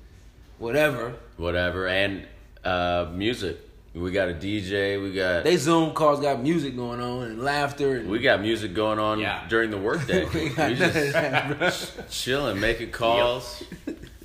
whatever. 0.58 1.14
whatever, 1.38 1.88
and 1.88 2.26
uh, 2.62 3.06
music. 3.14 3.56
We 3.92 4.12
got 4.12 4.28
a 4.28 4.34
DJ. 4.34 5.02
We 5.02 5.12
got 5.12 5.42
They 5.42 5.56
Zoom 5.56 5.92
calls 5.92 6.20
got 6.20 6.40
music 6.40 6.76
going 6.76 7.00
on 7.00 7.24
and 7.24 7.42
laughter 7.42 7.96
and 7.96 8.08
we 8.08 8.20
got 8.20 8.40
music 8.40 8.72
going 8.72 8.98
on 9.00 9.18
Yeah. 9.18 9.44
during 9.48 9.70
the 9.70 9.78
workday. 9.78 10.26
We 10.26 10.44
we 10.48 10.48
got 10.50 10.70
none 10.72 11.52
of 11.52 11.58
just 11.58 12.08
chilling, 12.10 12.60
making 12.60 12.92
calls, 12.92 13.64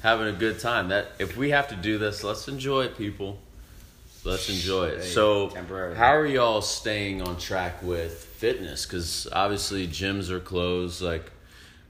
having 0.03 0.27
a 0.27 0.37
good 0.37 0.59
time. 0.59 0.89
That 0.89 1.07
if 1.17 1.35
we 1.35 1.49
have 1.49 1.67
to 1.69 1.75
do 1.75 1.97
this, 1.97 2.23
let's 2.23 2.47
enjoy 2.47 2.83
it, 2.85 2.97
people. 2.97 3.39
Let's 4.23 4.49
enjoy 4.49 4.85
it. 4.87 5.03
So, 5.03 5.49
how 5.95 6.15
are 6.15 6.25
y'all 6.25 6.61
staying 6.63 7.21
on 7.21 7.37
track 7.37 7.83
with 7.83 8.11
fitness? 8.13 8.85
Because 8.85 9.27
obviously 9.31 9.87
gyms 9.87 10.31
are 10.31 10.39
closed. 10.39 10.99
Like, 11.01 11.31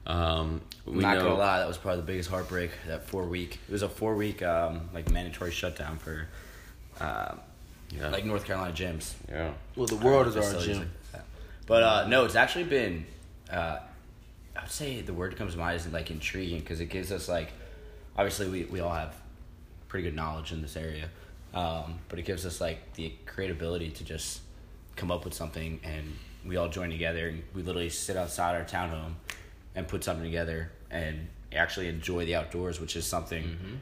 um, 0.06 0.60
we 0.84 1.02
not 1.02 1.16
know. 1.16 1.22
gonna 1.24 1.34
lie, 1.38 1.58
that 1.60 1.68
was 1.68 1.78
probably 1.78 2.02
the 2.02 2.06
biggest 2.06 2.28
heartbreak. 2.28 2.72
That 2.88 3.06
four 3.08 3.24
week. 3.24 3.58
It 3.68 3.72
was 3.72 3.80
a 3.82 3.88
four 3.88 4.14
week 4.16 4.42
um, 4.42 4.88
like 4.92 5.10
mandatory 5.10 5.50
shutdown 5.50 5.96
for 5.96 6.28
uh, 7.00 7.36
Yeah. 7.90 8.08
like 8.08 8.24
North 8.24 8.44
Carolina 8.44 8.74
gyms. 8.74 9.14
yeah. 9.28 9.52
Well, 9.76 9.86
the 9.86 9.96
world 9.96 10.26
is 10.26 10.36
our 10.36 10.42
Facilities 10.42 10.78
gym. 10.78 10.90
like. 11.12 11.22
But 11.66 11.82
uh, 11.82 12.08
no, 12.08 12.24
it's 12.24 12.34
actually 12.36 12.64
been. 12.64 13.06
Uh, 13.50 13.78
I 14.56 14.62
would 14.62 14.70
say 14.70 15.00
the 15.02 15.12
word 15.12 15.32
that 15.32 15.36
comes 15.36 15.52
to 15.52 15.58
mind 15.58 15.76
is 15.76 15.86
like 15.92 16.10
intriguing 16.10 16.60
because 16.60 16.80
it 16.80 16.86
gives 16.86 17.12
us 17.12 17.28
like, 17.28 17.52
obviously 18.16 18.48
we, 18.48 18.64
we 18.64 18.80
all 18.80 18.92
have 18.94 19.14
pretty 19.88 20.04
good 20.08 20.16
knowledge 20.16 20.50
in 20.52 20.62
this 20.62 20.76
area, 20.76 21.08
um, 21.54 21.98
but 22.08 22.18
it 22.18 22.24
gives 22.24 22.46
us 22.46 22.60
like 22.60 22.94
the 22.94 23.12
creativity 23.26 23.90
to 23.90 24.04
just 24.04 24.40
come 24.96 25.10
up 25.10 25.24
with 25.24 25.34
something 25.34 25.78
and 25.84 26.16
we 26.44 26.56
all 26.56 26.68
join 26.68 26.90
together 26.90 27.28
and 27.28 27.42
we 27.54 27.62
literally 27.62 27.90
sit 27.90 28.16
outside 28.16 28.54
our 28.56 28.64
townhome 28.64 29.12
and 29.74 29.86
put 29.86 30.02
something 30.02 30.24
together 30.24 30.70
and 30.90 31.26
actually 31.54 31.88
enjoy 31.88 32.24
the 32.24 32.34
outdoors, 32.34 32.80
which 32.80 32.96
is 32.96 33.06
something 33.06 33.80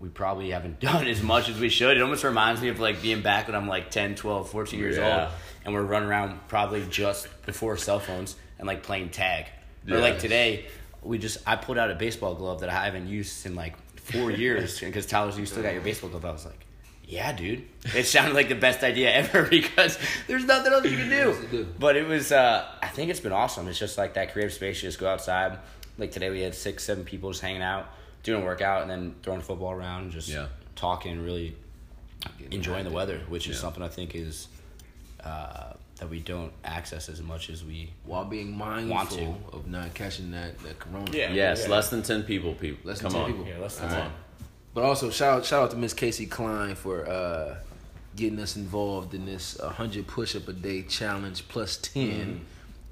we 0.00 0.08
probably 0.08 0.50
haven't 0.50 0.80
done 0.90 1.06
as 1.06 1.22
much 1.22 1.48
as 1.48 1.60
we 1.60 1.68
should. 1.68 1.96
It 1.96 2.02
almost 2.02 2.24
reminds 2.24 2.60
me 2.60 2.68
of 2.68 2.80
like 2.80 3.00
being 3.02 3.20
back 3.22 3.46
when 3.46 3.54
I'm 3.54 3.68
like 3.68 3.90
10, 3.90 4.14
12, 4.16 4.50
14 4.50 4.78
years 4.80 4.96
Yeah. 4.96 5.24
old 5.26 5.32
and 5.64 5.74
we're 5.74 5.82
running 5.82 6.08
around 6.08 6.40
probably 6.48 6.84
just 6.88 7.28
before 7.46 7.76
cell 7.76 8.00
phones 8.00 8.34
and 8.58 8.66
like 8.66 8.82
playing 8.82 9.10
tag. 9.10 9.46
Or 9.88 9.98
like 9.98 10.18
today, 10.18 10.66
we 11.02 11.18
just 11.18 11.38
I 11.46 11.56
pulled 11.56 11.78
out 11.78 11.90
a 11.90 11.94
baseball 11.94 12.34
glove 12.34 12.60
that 12.60 12.68
I 12.70 12.84
haven't 12.84 13.08
used 13.08 13.44
in 13.46 13.54
like 13.54 13.74
four 13.96 14.30
years 14.42 14.80
because 14.80 15.06
Tyler's 15.06 15.38
you 15.38 15.46
still 15.46 15.62
got 15.62 15.72
your 15.74 15.82
baseball 15.82 16.10
glove. 16.10 16.24
I 16.24 16.32
was 16.32 16.44
like, 16.46 16.66
yeah, 17.04 17.32
dude. 17.32 17.64
It 17.94 18.04
sounded 18.06 18.34
like 18.34 18.48
the 18.48 18.54
best 18.54 18.82
idea 18.84 19.10
ever 19.14 19.42
because 19.44 19.98
there's 20.28 20.44
nothing 20.44 20.72
else 20.72 20.84
you 20.84 20.96
can 20.96 21.10
do. 21.10 21.36
Do. 21.50 21.66
But 21.78 21.96
it 21.96 22.06
was, 22.06 22.30
uh, 22.30 22.66
I 22.82 22.86
think 22.88 23.10
it's 23.10 23.20
been 23.20 23.32
awesome. 23.32 23.66
It's 23.68 23.78
just 23.78 23.98
like 23.98 24.14
that 24.14 24.32
creative 24.32 24.52
space. 24.52 24.82
You 24.82 24.88
just 24.88 24.98
go 25.00 25.08
outside. 25.08 25.58
Like 25.98 26.12
today, 26.12 26.30
we 26.30 26.40
had 26.40 26.54
six, 26.54 26.84
seven 26.84 27.04
people 27.04 27.30
just 27.30 27.42
hanging 27.42 27.62
out, 27.62 27.88
doing 28.22 28.42
a 28.42 28.44
workout, 28.44 28.82
and 28.82 28.90
then 28.90 29.14
throwing 29.22 29.40
football 29.40 29.72
around, 29.72 30.02
and 30.04 30.12
just 30.12 30.28
Yeah. 30.28 30.46
talking 30.76 31.12
and 31.12 31.24
really 31.24 31.56
enjoying 32.50 32.84
the 32.84 32.90
weather, 32.90 33.20
which 33.28 33.48
is 33.48 33.56
Yeah. 33.56 33.62
something 33.62 33.82
I 33.82 33.88
think 33.88 34.14
is 34.14 34.48
uh, 35.24 35.74
that 35.98 36.08
we 36.08 36.18
don't 36.20 36.50
access 36.64 37.10
as 37.10 37.20
much 37.20 37.50
as 37.50 37.62
we. 37.62 37.90
While 38.04 38.24
being 38.24 38.58
Want 38.58 38.88
mindful 38.88 39.38
of 39.52 39.66
not 39.66 39.92
catching 39.92 40.30
that, 40.30 40.58
that 40.60 40.78
corona. 40.78 41.10
Yeah. 41.12 41.30
Yes, 41.32 41.68
less 41.68 41.90
than 41.90 42.02
ten 42.02 42.22
people. 42.22 42.54
People, 42.54 42.88
Less 42.88 43.00
than 43.00 43.10
come 43.12 43.20
10 43.20 43.22
on. 43.24 43.32
people. 43.32 43.46
Yeah, 43.46 43.58
less 43.58 43.76
than 43.76 43.88
Come 43.88 43.96
10. 43.98 44.06
on. 44.06 44.12
But 44.72 44.84
also 44.84 45.10
shout 45.10 45.38
out, 45.40 45.44
shout 45.44 45.64
out 45.64 45.70
to 45.72 45.76
Miss 45.76 45.92
Casey 45.92 46.24
Klein 46.26 46.74
for 46.74 47.06
uh, 47.06 47.56
getting 48.16 48.40
us 48.40 48.56
involved 48.56 49.12
in 49.12 49.26
this 49.26 49.58
100 49.58 50.06
push 50.06 50.34
up 50.34 50.48
a 50.48 50.52
day 50.54 50.82
challenge 50.84 51.46
plus 51.48 51.76
10 51.76 52.02
Mm-hmm. 52.08 52.36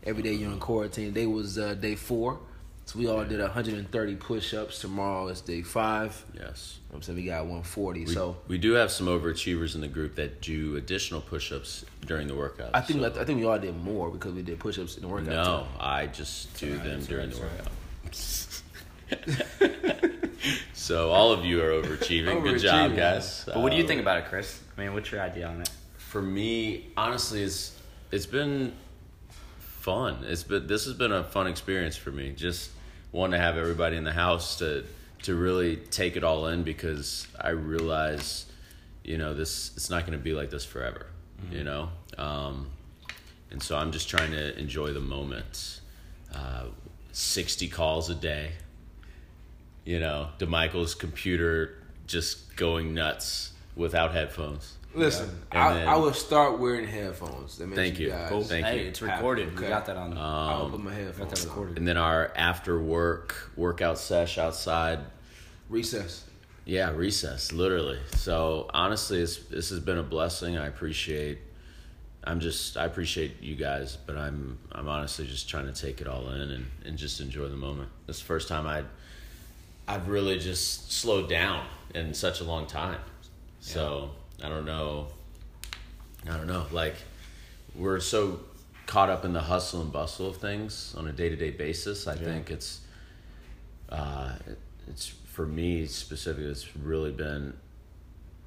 every 0.04 0.22
day 0.22 0.32
you're 0.34 0.52
in 0.52 0.58
quarantine. 0.60 1.12
Day 1.14 1.24
was 1.26 1.56
uh, 1.58 1.72
day 1.74 1.94
four, 1.94 2.40
so 2.88 2.98
we 2.98 3.06
all 3.06 3.22
did 3.22 3.38
130 3.38 4.16
push 4.16 4.54
ups. 4.54 4.78
Tomorrow 4.78 5.28
is 5.28 5.42
day 5.42 5.60
five. 5.60 6.24
Yes. 6.34 6.78
I'm 6.94 7.02
saying 7.02 7.18
we 7.18 7.26
got 7.26 7.42
140. 7.42 8.00
We, 8.06 8.06
so 8.14 8.38
we 8.48 8.56
do 8.56 8.72
have 8.72 8.90
some 8.90 9.08
overachievers 9.08 9.74
in 9.74 9.82
the 9.82 9.88
group 9.88 10.14
that 10.14 10.40
do 10.40 10.76
additional 10.76 11.20
push-ups 11.20 11.84
during 12.06 12.28
the 12.28 12.34
workout. 12.34 12.70
I 12.72 12.80
think 12.80 13.00
so- 13.02 13.20
I 13.20 13.24
think 13.26 13.40
we 13.40 13.44
all 13.44 13.58
did 13.58 13.76
more 13.76 14.08
because 14.10 14.32
we 14.32 14.40
did 14.40 14.58
push 14.58 14.78
ups 14.78 14.96
in 14.96 15.02
the 15.02 15.08
workout. 15.08 15.26
no, 15.28 15.66
I 15.78 16.06
just 16.06 16.58
do 16.58 16.70
alright, 16.72 16.84
them 16.84 17.00
during 17.04 17.32
alright, 17.34 17.64
the 18.04 18.06
it's 18.08 18.62
workout. 19.10 20.10
so 20.72 21.10
all 21.10 21.30
of 21.32 21.44
you 21.44 21.62
are 21.62 21.68
overachieving. 21.82 22.42
Good 22.42 22.60
job, 22.62 22.96
guys. 22.96 23.44
But 23.44 23.58
what 23.58 23.70
do 23.70 23.76
you 23.76 23.84
Uh, 23.84 23.86
think 23.86 24.00
about 24.00 24.16
it, 24.18 24.24
Chris? 24.30 24.62
I 24.78 24.80
mean, 24.80 24.94
what's 24.94 25.12
your 25.12 25.20
idea 25.20 25.46
on 25.46 25.60
it? 25.60 25.68
For 25.98 26.22
me, 26.22 26.86
honestly, 26.96 27.42
it's 27.42 27.76
it's 28.10 28.24
been 28.24 28.72
fun. 29.58 30.24
It's 30.26 30.42
been 30.42 30.66
this 30.66 30.86
has 30.86 30.94
been 30.94 31.12
a 31.12 31.22
fun 31.22 31.46
experience 31.46 31.96
for 31.98 32.10
me. 32.10 32.32
Just 32.32 32.70
one 33.10 33.30
to 33.30 33.38
have 33.38 33.56
everybody 33.56 33.96
in 33.96 34.04
the 34.04 34.12
house 34.12 34.56
to 34.58 34.84
to 35.22 35.34
really 35.34 35.76
take 35.76 36.16
it 36.16 36.22
all 36.22 36.46
in 36.46 36.62
because 36.62 37.26
I 37.40 37.50
realize, 37.50 38.46
you 39.02 39.18
know, 39.18 39.34
this 39.34 39.72
it's 39.76 39.90
not 39.90 40.06
going 40.06 40.16
to 40.16 40.22
be 40.22 40.32
like 40.32 40.50
this 40.50 40.64
forever. 40.64 41.06
You 41.52 41.62
know, 41.62 41.90
um, 42.16 42.68
and 43.50 43.62
so 43.62 43.76
I'm 43.76 43.92
just 43.92 44.08
trying 44.08 44.32
to 44.32 44.58
enjoy 44.58 44.92
the 44.92 45.00
moment. 45.00 45.80
Uh, 46.34 46.64
Sixty 47.12 47.68
calls 47.68 48.10
a 48.10 48.14
day. 48.14 48.52
You 49.84 49.98
know, 49.98 50.28
DeMichael's 50.38 50.94
computer 50.94 51.82
just 52.06 52.56
going 52.56 52.94
nuts 52.94 53.52
without 53.76 54.12
headphones. 54.12 54.77
Listen, 54.98 55.30
And 55.52 55.62
I, 55.62 55.74
then- 55.74 55.88
I 55.88 55.96
will 55.96 56.12
start 56.12 56.58
wearing 56.58 56.86
headphones. 56.86 57.58
That 57.58 57.66
makes 57.68 57.76
Thank 57.78 57.98
you. 57.98 58.08
guys 58.10 58.28
Cool. 58.28 58.42
Thank 58.44 58.66
hey, 58.66 58.82
you. 58.82 58.88
it's 58.88 59.00
recorded. 59.02 59.48
Okay. 59.54 59.62
We 59.62 59.68
got 59.68 59.86
that 59.86 59.96
on. 59.96 60.16
I 60.16 60.56
will 60.58 60.64
Um, 60.66 60.70
put 60.72 60.80
my 60.80 60.90
got 60.90 61.00
headphones 61.00 61.30
that 61.30 61.40
on. 61.42 61.48
recorded. 61.48 61.78
And 61.78 61.86
then 61.88 61.96
our 61.96 62.32
after 62.36 62.80
work 62.80 63.50
workout 63.56 63.98
sesh 63.98 64.38
outside. 64.38 65.00
Recess. 65.68 66.24
Yeah, 66.64 66.90
recess, 66.90 67.52
literally. 67.52 67.98
So 68.14 68.68
honestly, 68.74 69.20
it's, 69.20 69.36
this 69.44 69.70
has 69.70 69.80
been 69.80 69.98
a 69.98 70.02
blessing. 70.02 70.58
I 70.58 70.66
appreciate. 70.66 71.38
I'm 72.24 72.40
just 72.40 72.76
I 72.76 72.84
appreciate 72.84 73.40
you 73.42 73.54
guys, 73.54 73.96
but 74.04 74.16
I'm 74.18 74.58
I'm 74.72 74.88
honestly 74.88 75.26
just 75.26 75.48
trying 75.48 75.66
to 75.66 75.72
take 75.72 76.00
it 76.02 76.06
all 76.06 76.28
in 76.30 76.40
and, 76.40 76.66
and 76.84 76.98
just 76.98 77.20
enjoy 77.20 77.48
the 77.48 77.56
moment. 77.56 77.88
This 78.06 78.16
is 78.16 78.22
the 78.22 78.26
first 78.26 78.48
time 78.48 78.66
I 78.66 78.84
I've 79.86 80.08
really 80.08 80.38
just 80.38 80.92
slowed 80.92 81.30
down 81.30 81.64
in 81.94 82.12
such 82.12 82.40
a 82.40 82.44
long 82.44 82.66
time. 82.66 83.00
So 83.60 84.10
I 84.42 84.48
don't 84.48 84.64
know. 84.64 85.08
I 86.28 86.36
don't 86.36 86.46
know. 86.46 86.66
Like 86.72 86.94
we're 87.74 88.00
so 88.00 88.40
caught 88.86 89.10
up 89.10 89.24
in 89.24 89.32
the 89.32 89.40
hustle 89.40 89.82
and 89.82 89.92
bustle 89.92 90.28
of 90.28 90.36
things 90.36 90.94
on 90.96 91.06
a 91.06 91.12
day 91.12 91.28
to 91.28 91.36
day 91.36 91.50
basis. 91.50 92.06
I 92.06 92.16
think 92.16 92.50
it's 92.50 92.80
uh, 93.88 94.32
it, 94.46 94.58
it's 94.88 95.06
for 95.06 95.46
me 95.46 95.86
specifically. 95.86 96.50
It's 96.50 96.76
really 96.76 97.12
been 97.12 97.54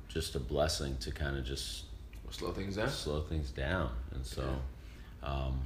just 0.07 0.35
a 0.35 0.39
blessing 0.39 0.97
to 0.97 1.11
kind 1.11 1.37
of 1.37 1.45
just 1.45 1.85
Slow 2.31 2.51
things 2.53 2.77
down. 2.77 2.89
slow 2.89 3.21
things 3.21 3.51
down, 3.51 3.89
and 4.13 4.25
so, 4.25 4.43
um, 5.21 5.59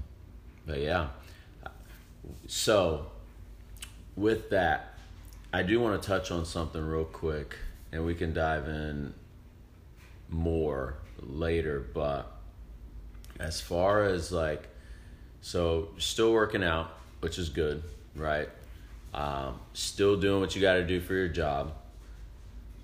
but 0.65 0.79
yeah. 0.79 1.09
So, 2.47 3.05
with 4.15 4.49
that, 4.49 4.95
I 5.53 5.61
do 5.61 5.79
want 5.79 6.01
to 6.01 6.07
touch 6.07 6.31
on 6.31 6.43
something 6.43 6.83
real 6.83 7.05
quick, 7.05 7.55
and 7.91 8.03
we 8.03 8.15
can 8.15 8.33
dive 8.33 8.67
in 8.67 9.13
more 10.29 10.95
later. 11.21 11.85
But 11.93 12.31
as 13.39 13.61
far 13.61 14.03
as 14.03 14.31
like, 14.31 14.67
so 15.41 15.89
still 15.97 16.31
working 16.33 16.63
out, 16.63 16.91
which 17.19 17.37
is 17.37 17.49
good, 17.49 17.83
right? 18.15 18.49
Um, 19.13 19.59
still 19.73 20.17
doing 20.17 20.41
what 20.41 20.55
you 20.55 20.61
got 20.61 20.73
to 20.75 20.85
do 20.85 20.99
for 20.99 21.13
your 21.13 21.27
job. 21.29 21.73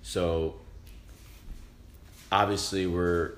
So 0.02 0.54
obviously 2.30 2.86
we're 2.86 3.32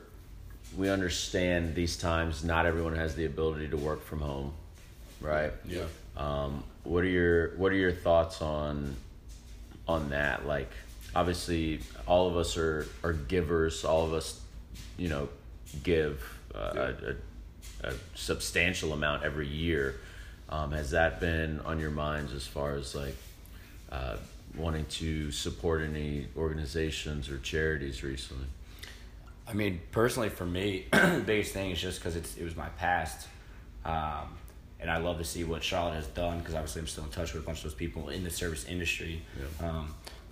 we 0.76 0.88
understand 0.88 1.74
these 1.74 1.96
times 1.96 2.44
not 2.44 2.66
everyone 2.66 2.94
has 2.94 3.14
the 3.14 3.24
ability 3.24 3.68
to 3.68 3.76
work 3.76 4.04
from 4.04 4.20
home 4.20 4.52
right 5.20 5.52
Yeah. 5.66 5.84
um, 6.16 6.62
what 6.84 7.02
are 7.04 7.08
your 7.08 7.56
what 7.56 7.72
are 7.72 7.76
your 7.76 7.92
thoughts 7.92 8.40
on 8.40 8.94
on 9.88 10.10
that 10.10 10.46
like 10.46 10.70
obviously 11.14 11.80
all 12.06 12.28
of 12.28 12.36
us 12.36 12.56
are 12.56 12.86
are 13.02 13.12
givers. 13.12 13.84
All 13.84 14.04
of 14.04 14.12
us 14.12 14.40
you 14.96 15.08
know 15.08 15.28
give 15.82 16.22
uh, 16.54 16.58
a, 16.58 17.16
a, 17.86 17.90
a 17.90 17.94
substantial 18.14 18.92
amount 18.92 19.24
every 19.24 19.48
year. 19.48 20.00
Um, 20.48 20.72
has 20.72 20.90
that 20.90 21.20
been 21.20 21.60
on 21.60 21.80
your 21.80 21.90
minds 21.90 22.32
as 22.32 22.46
far 22.46 22.76
as 22.76 22.94
like 22.94 23.16
uh, 23.90 24.16
wanting 24.56 24.84
to 24.86 25.30
support 25.30 25.82
any 25.82 26.26
organizations 26.36 27.28
or 27.28 27.38
charities 27.38 28.02
recently? 28.02 28.46
I 29.46 29.52
mean, 29.52 29.80
personally, 29.92 30.28
for 30.28 30.46
me, 30.46 30.86
the 30.92 31.22
biggest 31.24 31.52
thing 31.52 31.70
is 31.70 31.80
just 31.80 32.00
because 32.00 32.16
it 32.16 32.42
was 32.42 32.56
my 32.56 32.68
past, 32.70 33.28
um, 33.84 34.36
and 34.80 34.90
I 34.90 34.98
love 34.98 35.18
to 35.18 35.24
see 35.24 35.44
what 35.44 35.62
Charlotte 35.62 35.94
has 35.94 36.06
done 36.08 36.38
because 36.38 36.54
obviously 36.54 36.80
I'm 36.80 36.86
still 36.86 37.04
in 37.04 37.10
touch 37.10 37.34
with 37.34 37.42
a 37.42 37.46
bunch 37.46 37.58
of 37.58 37.64
those 37.64 37.74
people 37.74 38.08
in 38.08 38.24
the 38.24 38.30
service 38.30 38.64
industry, 38.66 39.22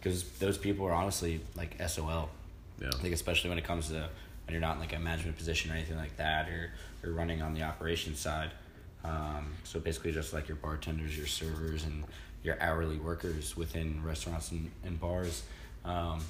because 0.03 0.25
those 0.39 0.59
people 0.59 0.87
are 0.87 0.93
honestly 0.93 1.41
like 1.55 1.77
SOL, 1.87 2.29
Yeah. 2.81 2.91
like 3.03 3.13
especially 3.13 3.51
when 3.51 3.59
it 3.59 3.65
comes 3.65 3.89
to 3.89 4.09
when 4.47 4.51
you're 4.53 4.61
not 4.61 4.75
in 4.75 4.81
like 4.81 4.95
a 4.95 4.99
management 4.99 5.37
position 5.37 5.71
or 5.71 5.75
anything 5.75 5.97
like 5.97 6.17
that, 6.17 6.49
or 6.49 6.71
or 7.05 7.13
running 7.13 7.43
on 7.43 7.55
the 7.55 7.63
operations 7.63 8.19
side. 8.19 8.51
Um, 9.05 9.55
so 9.65 9.81
basically, 9.81 10.13
just 10.13 10.33
like 10.33 10.49
your 10.49 10.57
bartenders, 10.57 11.17
your 11.17 11.27
servers, 11.27 11.85
and 11.85 12.05
your 12.45 12.61
hourly 12.61 12.97
workers 12.97 13.57
within 13.57 14.03
restaurants 14.05 14.51
and, 14.51 14.71
and 14.85 15.01
bars. 15.01 15.43
Um, 15.85 16.21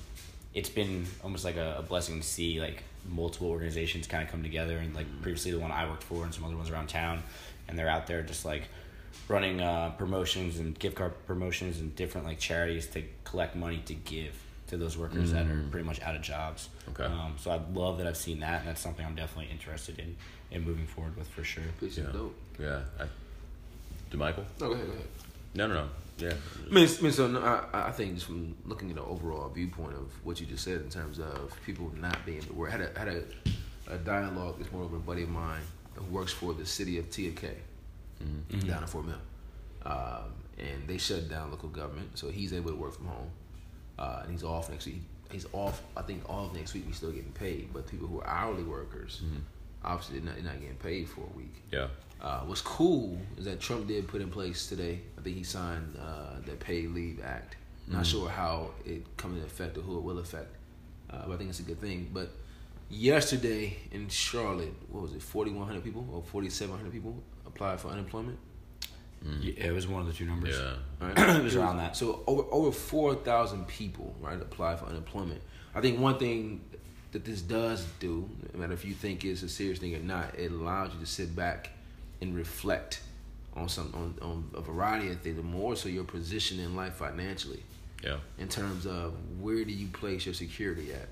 it's 0.54 0.68
been 0.68 1.06
almost 1.24 1.44
like 1.44 1.56
a, 1.56 1.76
a 1.78 1.82
blessing 1.82 2.20
to 2.20 2.26
see 2.26 2.60
like 2.60 2.82
multiple 3.08 3.48
organizations 3.48 4.06
kind 4.06 4.22
of 4.22 4.30
come 4.30 4.42
together 4.42 4.76
and 4.76 4.94
like 4.94 5.06
previously 5.22 5.50
the 5.50 5.58
one 5.58 5.70
I 5.72 5.88
worked 5.88 6.02
for 6.02 6.24
and 6.24 6.34
some 6.34 6.44
other 6.44 6.56
ones 6.56 6.70
around 6.70 6.88
town, 6.88 7.22
and 7.68 7.78
they're 7.78 7.88
out 7.88 8.06
there 8.06 8.22
just 8.22 8.44
like 8.44 8.64
running 9.28 9.60
uh, 9.60 9.90
promotions 9.98 10.58
and 10.58 10.78
gift 10.78 10.96
card 10.96 11.12
promotions 11.26 11.80
and 11.80 11.94
different 11.96 12.26
like 12.26 12.38
charities 12.38 12.86
to 12.88 13.02
collect 13.24 13.54
money 13.56 13.82
to 13.86 13.94
give 13.94 14.34
to 14.68 14.76
those 14.76 14.96
workers 14.96 15.32
that 15.32 15.46
are 15.46 15.64
pretty 15.70 15.86
much 15.86 16.00
out 16.00 16.16
of 16.16 16.22
jobs. 16.22 16.68
Okay. 16.90 17.04
Um, 17.04 17.34
so 17.38 17.50
I 17.50 17.60
love 17.74 17.98
that 17.98 18.06
I've 18.06 18.16
seen 18.16 18.40
that, 18.40 18.60
and 18.60 18.68
that's 18.68 18.80
something 18.80 19.04
I'm 19.04 19.14
definitely 19.14 19.50
interested 19.52 19.98
in 19.98 20.16
in 20.50 20.64
moving 20.64 20.86
forward 20.86 21.16
with 21.16 21.28
for 21.28 21.44
sure. 21.44 21.64
Piece 21.80 21.98
Yeah. 21.98 22.04
of 22.04 22.12
dope. 22.12 22.34
Yeah. 22.58 22.80
I, 23.00 23.04
do 24.10 24.18
Michael? 24.18 24.44
No, 24.60 24.68
go 24.68 24.72
ahead, 24.74 24.86
go 24.86 24.92
ahead. 24.92 25.06
No, 25.54 25.66
no, 25.66 25.74
no. 25.74 25.88
Yeah. 26.18 26.34
I 26.70 26.72
mean, 26.72 26.88
I 26.98 27.02
mean, 27.02 27.12
so 27.12 27.26
no, 27.26 27.40
I, 27.40 27.88
I 27.88 27.90
think 27.90 28.14
just 28.14 28.26
from 28.26 28.54
looking 28.66 28.90
at 28.90 28.96
the 28.96 29.02
overall 29.02 29.48
viewpoint 29.48 29.94
of 29.94 30.10
what 30.24 30.40
you 30.40 30.46
just 30.46 30.64
said 30.64 30.80
in 30.82 30.88
terms 30.90 31.18
of 31.18 31.52
people 31.66 31.90
not 31.98 32.24
being 32.26 32.38
able 32.38 32.48
to 32.48 32.52
work, 32.54 32.68
I 32.68 32.72
had 32.76 32.80
a, 32.94 32.98
had 32.98 33.08
a, 33.08 33.22
a 33.94 33.98
dialogue 33.98 34.58
this 34.58 34.70
morning 34.72 34.92
with 34.92 35.00
a 35.00 35.04
buddy 35.04 35.22
of 35.22 35.30
mine 35.30 35.62
who 35.94 36.04
works 36.04 36.32
for 36.32 36.52
the 36.54 36.64
city 36.66 36.98
of 36.98 37.10
Tega 38.48 38.62
Cay 38.62 38.68
down 38.68 38.82
in 38.82 38.88
Fort 38.88 39.06
Mill. 39.06 39.16
Um, 39.84 40.32
and 40.58 40.86
they 40.86 40.98
shut 40.98 41.28
down 41.28 41.50
local 41.50 41.68
government, 41.68 42.10
so 42.18 42.28
he's 42.28 42.52
able 42.52 42.70
to 42.70 42.76
work 42.76 42.94
from 42.94 43.06
home. 43.06 43.30
Uh, 43.98 44.20
and 44.22 44.32
he's 44.32 44.44
off 44.44 44.70
next 44.70 44.86
week. 44.86 45.02
He's 45.30 45.46
off, 45.52 45.82
I 45.96 46.02
think, 46.02 46.28
all 46.28 46.46
of 46.46 46.54
next 46.54 46.74
week. 46.74 46.84
He's 46.86 46.96
still 46.96 47.10
getting 47.10 47.32
paid, 47.32 47.70
but 47.72 47.86
people 47.86 48.06
who 48.06 48.20
are 48.20 48.26
hourly 48.26 48.62
workers, 48.62 49.22
obviously, 49.84 50.18
they're 50.18 50.26
not, 50.26 50.34
they're 50.36 50.52
not 50.52 50.60
getting 50.60 50.76
paid 50.76 51.08
for 51.08 51.22
a 51.22 51.36
week. 51.36 51.54
Yeah. 51.70 51.88
Uh, 52.20 52.40
what's 52.40 52.60
cool 52.60 53.18
is 53.36 53.46
that 53.46 53.58
Trump 53.58 53.88
did 53.88 54.06
put 54.06 54.20
in 54.20 54.30
place 54.30 54.68
today. 54.68 55.00
I 55.18 55.22
think 55.22 55.36
he 55.36 55.42
signed 55.42 55.96
uh, 55.98 56.38
the 56.46 56.52
Pay 56.52 56.86
Leave 56.86 57.20
Act. 57.24 57.56
Not 57.88 58.06
sure 58.06 58.28
how 58.28 58.70
it 58.86 59.04
comes 59.16 59.34
into 59.34 59.46
effect 59.46 59.76
or 59.76 59.80
who 59.80 59.98
it 59.98 60.04
will 60.04 60.18
affect, 60.18 60.54
uh, 61.10 61.22
but 61.26 61.34
I 61.34 61.36
think 61.36 61.50
it's 61.50 61.58
a 61.58 61.64
good 61.64 61.80
thing. 61.80 62.08
But 62.14 62.30
yesterday 62.88 63.76
in 63.90 64.08
Charlotte, 64.08 64.72
what 64.88 65.02
was 65.02 65.14
it, 65.14 65.20
forty 65.20 65.50
one 65.50 65.66
hundred 65.66 65.82
people 65.82 66.06
or 66.12 66.22
forty 66.22 66.48
seven 66.48 66.76
hundred 66.76 66.92
people 66.92 67.20
applied 67.54 67.80
for 67.80 67.88
unemployment? 67.88 68.38
Mm. 69.24 69.38
Yeah, 69.42 69.66
it 69.66 69.72
was 69.72 69.86
one 69.86 70.00
of 70.00 70.06
the 70.08 70.12
two 70.12 70.24
numbers. 70.24 70.56
Yeah. 70.58 71.06
Right? 71.06 71.18
It 71.40 71.44
was 71.44 71.56
around 71.56 71.76
that. 71.78 71.96
So 71.96 72.22
over 72.26 72.42
over 72.50 72.72
four 72.72 73.14
thousand 73.14 73.68
people, 73.68 74.14
right, 74.20 74.40
apply 74.40 74.76
for 74.76 74.86
unemployment. 74.86 75.40
I 75.74 75.80
think 75.80 76.00
one 76.00 76.18
thing 76.18 76.60
that 77.12 77.24
this 77.24 77.40
does 77.42 77.86
do, 78.00 78.28
no 78.52 78.60
matter 78.60 78.72
if 78.72 78.84
you 78.84 78.94
think 78.94 79.24
it's 79.24 79.42
a 79.42 79.48
serious 79.48 79.78
thing 79.78 79.94
or 79.94 80.00
not, 80.00 80.34
it 80.38 80.50
allows 80.50 80.92
you 80.94 81.00
to 81.00 81.06
sit 81.06 81.36
back 81.36 81.70
and 82.20 82.34
reflect 82.34 83.00
on 83.54 83.68
some 83.68 83.92
on, 83.94 84.14
on 84.28 84.50
a 84.54 84.60
variety 84.60 85.10
of 85.10 85.20
things, 85.20 85.36
The 85.36 85.42
more 85.42 85.76
so 85.76 85.88
your 85.88 86.04
position 86.04 86.58
in 86.58 86.74
life 86.74 86.94
financially, 86.94 87.62
Yeah. 88.02 88.16
in 88.38 88.48
terms 88.48 88.86
of 88.86 89.14
where 89.40 89.64
do 89.64 89.72
you 89.72 89.88
place 89.88 90.24
your 90.26 90.34
security 90.34 90.92
at. 90.92 91.08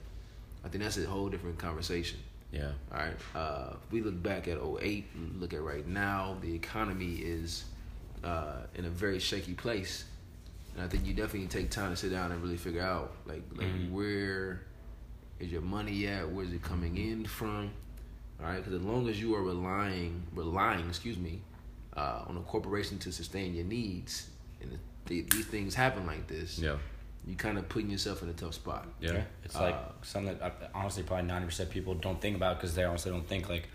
I 0.64 0.68
think 0.68 0.82
that's 0.82 0.99
a 0.99 1.06
whole 1.06 1.28
different 1.28 1.59
conversation. 1.59 2.18
Yeah. 2.52 2.73
All 2.92 2.99
right. 2.99 3.16
Uh, 3.35 3.75
we 3.90 4.00
look 4.00 4.21
back 4.23 4.49
at 4.49 4.59
08 4.59 5.07
and 5.14 5.40
look 5.40 5.54
at 5.54 5.62
right 5.62 5.87
now, 5.87 6.37
the 6.40 6.52
economy 6.54 7.16
is 7.16 7.64
uh, 8.25 8.62
in 8.75 8.85
a 8.85 8.90
very 8.90 9.19
shaky 9.19 9.54
place. 9.54 10.04
And 10.75 10.85
I 10.85 10.88
think 10.88 11.07
you 11.07 11.14
definitely 11.14 11.49
take 11.49 11.71
time 11.71 11.90
to 11.90 11.97
sit 11.97 12.11
down 12.11 12.33
and 12.33 12.42
really 12.42 12.57
figure 12.57 12.83
out 12.83 13.12
like 13.26 13.42
like 13.57 13.69
where 13.90 14.62
is 15.38 15.50
your 15.50 15.62
money 15.62 16.07
at? 16.07 16.30
Where's 16.30 16.52
it 16.52 16.62
coming 16.62 16.97
in 16.97 17.25
from? 17.25 17.71
All 18.40 18.47
right, 18.47 18.57
because 18.59 18.75
as 18.75 18.83
long 18.83 19.09
as 19.09 19.21
you 19.21 19.35
are 19.35 19.42
relying 19.42 20.23
relying, 20.35 20.88
excuse 20.88 21.19
me, 21.19 21.42
uh, 21.97 22.23
on 22.26 22.37
a 22.37 22.40
corporation 22.40 22.99
to 23.00 23.12
sustain 23.12 23.54
your 23.54 23.64
needs, 23.64 24.30
and 24.62 24.78
the, 25.07 25.23
these 25.23 25.47
things 25.47 25.75
happen 25.75 26.07
like 26.07 26.26
this, 26.28 26.59
Yeah. 26.59 26.76
You 27.26 27.36
kind 27.36 27.58
of 27.58 27.68
putting 27.68 27.90
yourself 27.90 28.22
in 28.22 28.28
a 28.28 28.32
tough 28.32 28.54
spot. 28.54 28.86
Yeah. 29.00 29.22
It's 29.44 29.54
like 29.54 29.74
Uh, 29.74 29.92
something 30.02 30.38
that 30.38 30.70
honestly 30.74 31.02
probably 31.02 31.26
ninety 31.26 31.46
percent 31.46 31.68
of 31.68 31.72
people 31.74 31.94
don't 31.94 32.20
think 32.20 32.36
about 32.36 32.56
because 32.58 32.74
they 32.74 32.84
honestly 32.84 33.10
don't 33.12 33.26
think 33.26 33.48
like, 33.48 33.68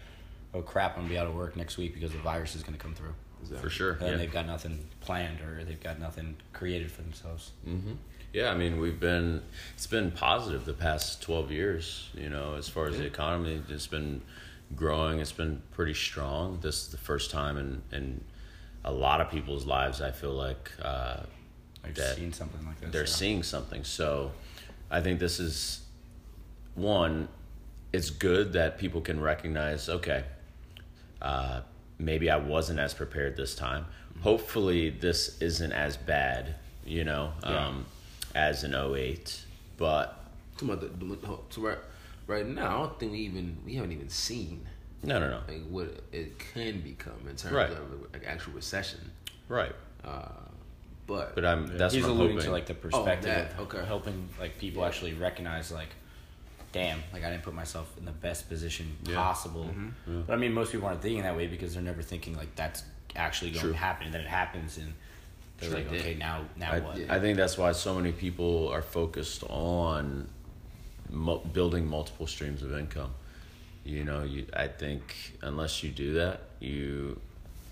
oh 0.53 0.61
crap, 0.61 0.95
I'm 0.97 1.03
gonna 1.03 1.09
be 1.09 1.17
out 1.17 1.27
of 1.27 1.35
work 1.35 1.55
next 1.55 1.77
week 1.77 1.93
because 1.93 2.11
the 2.11 2.17
virus 2.19 2.55
is 2.55 2.63
gonna 2.63 2.77
come 2.77 2.93
through, 2.95 3.13
For 3.61 3.69
sure. 3.69 3.93
and 3.93 4.07
Yeah. 4.11 4.15
they've 4.17 4.31
got 4.31 4.47
nothing 4.47 4.87
planned 4.99 5.41
or 5.41 5.63
they've 5.63 5.81
got 5.81 5.99
nothing 5.99 6.37
created 6.53 6.91
for 6.91 7.01
themselves. 7.03 7.51
hmm 7.63 7.93
Yeah, 8.33 8.51
I 8.51 8.55
mean, 8.55 8.79
we've 8.79 8.99
been 8.99 9.43
it's 9.75 9.87
been 9.87 10.11
positive 10.11 10.65
the 10.65 10.73
past 10.73 11.21
twelve 11.21 11.51
years. 11.51 12.09
You 12.13 12.29
know, 12.29 12.55
as 12.55 12.67
far 12.67 12.87
as 12.87 12.97
the 12.97 13.05
economy, 13.05 13.61
it's 13.69 13.87
been 13.87 14.21
growing. 14.75 15.19
It's 15.19 15.31
been 15.31 15.61
pretty 15.71 15.93
strong. 15.93 16.59
This 16.61 16.81
is 16.83 16.87
the 16.89 16.97
first 16.97 17.31
time 17.31 17.57
in 17.57 17.83
in 17.91 18.23
a 18.83 18.91
lot 18.91 19.21
of 19.21 19.29
people's 19.29 19.65
lives. 19.65 20.01
I 20.01 20.11
feel 20.11 20.33
like 20.33 20.71
uh, 20.81 21.21
I've 21.87 21.95
that 21.95 22.15
seen 22.15 22.33
something 22.33 22.65
like 22.65 22.79
this. 22.81 22.91
they're 22.91 23.01
yeah. 23.01 23.07
seeing 23.07 23.43
something. 23.43 23.83
So, 23.83 24.31
I 24.91 25.01
think 25.01 25.19
this 25.19 25.39
is 25.39 25.81
one. 26.75 27.27
It's 27.93 28.09
good 28.09 28.53
that 28.53 28.77
people 28.77 29.01
can 29.01 29.19
recognize. 29.21 29.87
Okay, 29.89 30.23
uh, 31.21 31.61
maybe 31.97 32.29
I 32.29 32.37
wasn't 32.37 32.79
as 32.79 32.93
prepared 32.93 33.37
this 33.37 33.55
time. 33.55 33.85
Hopefully, 34.21 34.89
this 34.89 35.41
isn't 35.41 35.71
as 35.71 35.97
bad. 35.97 36.55
You 36.85 37.03
know, 37.03 37.33
Yeah. 37.43 37.67
um, 37.67 37.85
as 38.35 38.63
an 38.63 38.75
08. 38.75 39.43
But 39.77 40.19
Talking 40.57 40.69
about 40.69 40.99
the, 40.99 41.05
the 41.05 41.37
so 41.49 41.61
right 41.61 41.77
right 42.27 42.45
now, 42.47 42.67
I 42.67 42.79
don't 42.85 42.99
think 42.99 43.11
we 43.11 43.19
even 43.19 43.57
we 43.65 43.73
haven't 43.75 43.91
even 43.91 44.09
seen 44.09 44.65
no, 45.03 45.19
no, 45.19 45.29
no. 45.29 45.39
like 45.47 45.63
what 45.69 45.89
it 46.11 46.37
can 46.39 46.81
become 46.81 47.19
in 47.29 47.35
terms 47.35 47.53
Right. 47.53 47.69
of 47.71 47.79
like 48.13 48.23
actual 48.25 48.53
recession. 48.53 48.99
Right. 49.49 49.73
Uh, 50.03 50.27
but, 51.07 51.35
But 51.35 51.45
I'm. 51.45 51.77
That's 51.77 51.93
He's 51.93 52.03
what 52.03 52.11
I'm 52.11 52.17
alluding 52.17 52.37
hoping. 52.37 52.45
to 52.47 52.51
like 52.51 52.65
the 52.65 52.73
perspective 52.73 53.25
that, 53.29 53.53
of 53.53 53.59
okay. 53.73 53.85
helping 53.85 54.29
like 54.39 54.57
people 54.57 54.81
Yeah. 54.81 54.87
actually 54.87 55.13
recognize 55.13 55.71
like, 55.71 55.89
damn, 56.71 56.99
like 57.13 57.23
I 57.23 57.29
didn't 57.29 57.43
put 57.43 57.53
myself 57.53 57.93
in 57.97 58.05
the 58.05 58.11
best 58.11 58.49
position 58.49 58.95
Yeah. 59.03 59.15
possible. 59.15 59.65
Mm-hmm. 59.65 60.21
But 60.27 60.33
I 60.33 60.35
mean, 60.37 60.53
most 60.53 60.71
people 60.71 60.87
aren't 60.87 61.01
thinking 61.01 61.23
that 61.23 61.35
way 61.35 61.47
because 61.47 61.73
they're 61.73 61.83
never 61.83 62.01
thinking 62.01 62.35
like 62.35 62.55
that's 62.55 62.83
actually 63.15 63.51
going 63.51 63.61
True. 63.61 63.71
to 63.71 63.77
happen. 63.77 64.11
Then 64.11 64.21
it 64.21 64.27
happens, 64.27 64.77
and 64.77 64.93
they're 65.59 65.69
Sure 65.69 65.79
like, 65.79 65.89
did. 65.91 66.01
okay, 66.01 66.15
now 66.15 66.45
now 66.57 66.71
I, 66.71 66.79
what? 66.79 66.99
I 67.09 67.19
think 67.19 67.37
that's 67.37 67.57
why 67.57 67.71
so 67.71 67.95
many 67.95 68.11
people 68.11 68.67
are 68.69 68.81
focused 68.81 69.43
on 69.49 70.27
mu- 71.09 71.39
building 71.53 71.87
multiple 71.87 72.27
streams 72.27 72.61
of 72.63 72.73
income. 72.77 73.11
You 73.85 74.03
know, 74.03 74.23
you, 74.23 74.47
I 74.53 74.67
think 74.67 75.03
unless 75.43 75.83
you 75.83 75.91
do 75.91 76.13
that, 76.15 76.41
you, 76.59 77.19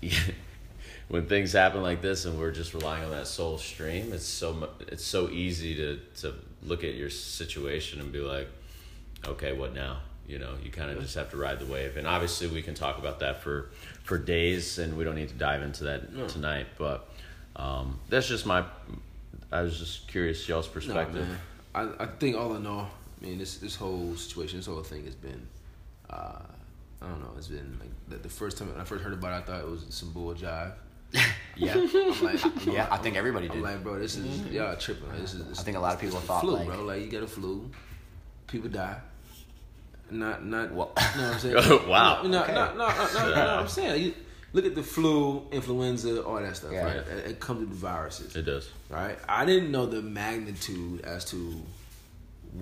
when 1.08 1.26
things 1.26 1.52
happen 1.52 1.82
like 1.82 2.00
this 2.02 2.24
and 2.24 2.38
we're 2.38 2.50
just 2.52 2.74
relying 2.74 3.04
on 3.04 3.10
that 3.10 3.26
sole 3.26 3.58
stream, 3.58 4.12
it's 4.12 4.26
so 4.26 4.68
it's 4.88 5.04
so 5.04 5.28
easy 5.30 5.74
to 5.76 6.00
to 6.22 6.34
look 6.62 6.82
at 6.84 6.94
your 6.94 7.10
situation 7.10 8.00
and 8.00 8.10
be 8.12 8.20
like, 8.20 8.48
okay, 9.26 9.52
what 9.52 9.74
now? 9.74 9.98
You 10.26 10.38
know, 10.38 10.54
you 10.62 10.70
kind 10.70 10.90
of 10.90 11.00
just 11.02 11.14
have 11.16 11.30
to 11.32 11.36
ride 11.36 11.58
the 11.58 11.66
wave. 11.66 11.98
And 11.98 12.06
obviously, 12.06 12.46
we 12.46 12.62
can 12.62 12.74
talk 12.74 12.96
about 12.98 13.20
that 13.20 13.42
for 13.42 13.70
for 14.02 14.16
days, 14.18 14.78
and 14.78 14.96
we 14.96 15.04
don't 15.04 15.14
need 15.16 15.28
to 15.28 15.34
dive 15.34 15.62
into 15.62 15.84
that 15.84 16.12
No. 16.14 16.26
tonight. 16.26 16.66
But 16.78 17.08
um, 17.56 18.00
that's 18.08 18.26
just 18.28 18.46
my. 18.46 18.64
I 19.52 19.60
was 19.62 19.78
just 19.78 20.08
curious 20.08 20.48
y'all's 20.48 20.66
perspective. 20.66 21.28
man, 21.28 21.38
I, 21.74 22.04
I 22.04 22.06
think 22.06 22.36
all 22.36 22.56
in 22.56 22.66
all, 22.66 22.88
I 23.20 23.24
mean 23.26 23.38
this 23.38 23.58
this 23.58 23.76
whole 23.76 24.16
situation, 24.16 24.58
this 24.58 24.66
whole 24.66 24.82
thing 24.82 25.04
has 25.04 25.14
been, 25.14 25.46
uh, 26.10 26.40
I 27.02 27.06
don't 27.06 27.20
know, 27.20 27.30
it's 27.36 27.48
been 27.48 27.78
like 27.78 27.90
the, 28.08 28.16
the 28.16 28.28
first 28.28 28.56
time 28.58 28.72
when 28.72 28.80
I 28.80 28.84
first 28.84 29.04
heard 29.04 29.12
about 29.12 29.32
it, 29.32 29.36
I 29.36 29.40
thought 29.42 29.60
it 29.60 29.70
was 29.70 29.84
some 29.90 30.10
bull 30.12 30.34
jive. 30.34 30.72
Yeah, 31.56 31.74
like, 32.22 32.66
yeah. 32.66 32.88
I 32.90 32.96
think 32.98 33.16
everybody 33.16 33.48
did. 33.48 33.58
I'm 33.58 33.62
like, 33.62 33.82
bro, 33.82 33.98
this 33.98 34.16
is 34.16 34.26
mm-hmm. 34.26 34.54
y'all 34.54 34.76
tripping. 34.76 35.08
This 35.20 35.34
is. 35.34 35.44
This, 35.46 35.60
I 35.60 35.62
think 35.62 35.76
a 35.76 35.80
lot 35.80 35.94
of 35.94 36.00
people 36.00 36.20
thought, 36.20 36.40
flu, 36.40 36.54
like- 36.54 36.66
bro. 36.66 36.82
Like 36.82 37.02
you 37.02 37.08
get 37.08 37.22
a 37.22 37.26
flu, 37.26 37.70
people 38.46 38.68
die. 38.68 38.96
Not, 40.10 40.44
not. 40.44 40.72
Well- 40.72 40.92
you 41.14 41.20
know 41.20 41.28
what 41.28 41.34
I'm 41.34 41.40
saying? 41.40 41.80
Wow. 41.88 42.22
No, 42.22 42.28
no, 42.28 42.42
Okay. 42.42 42.54
no, 42.54 42.74
no, 42.74 42.88
no, 42.88 43.08
no, 43.14 43.34
no, 43.34 43.56
I'm 43.60 43.68
saying, 43.68 44.02
you 44.02 44.14
look 44.52 44.64
at 44.64 44.74
the 44.74 44.82
flu, 44.82 45.46
influenza, 45.50 46.22
all 46.22 46.40
that 46.40 46.56
stuff. 46.56 46.72
Yeah. 46.72 46.84
Right? 46.84 46.96
It, 46.96 47.30
it 47.30 47.40
comes 47.40 47.60
with 47.60 47.70
viruses. 47.70 48.34
It 48.36 48.42
does. 48.42 48.68
Right? 48.90 49.18
I 49.28 49.44
didn't 49.44 49.70
know 49.70 49.86
the 49.86 50.02
magnitude 50.02 51.02
as 51.02 51.24
to. 51.26 51.62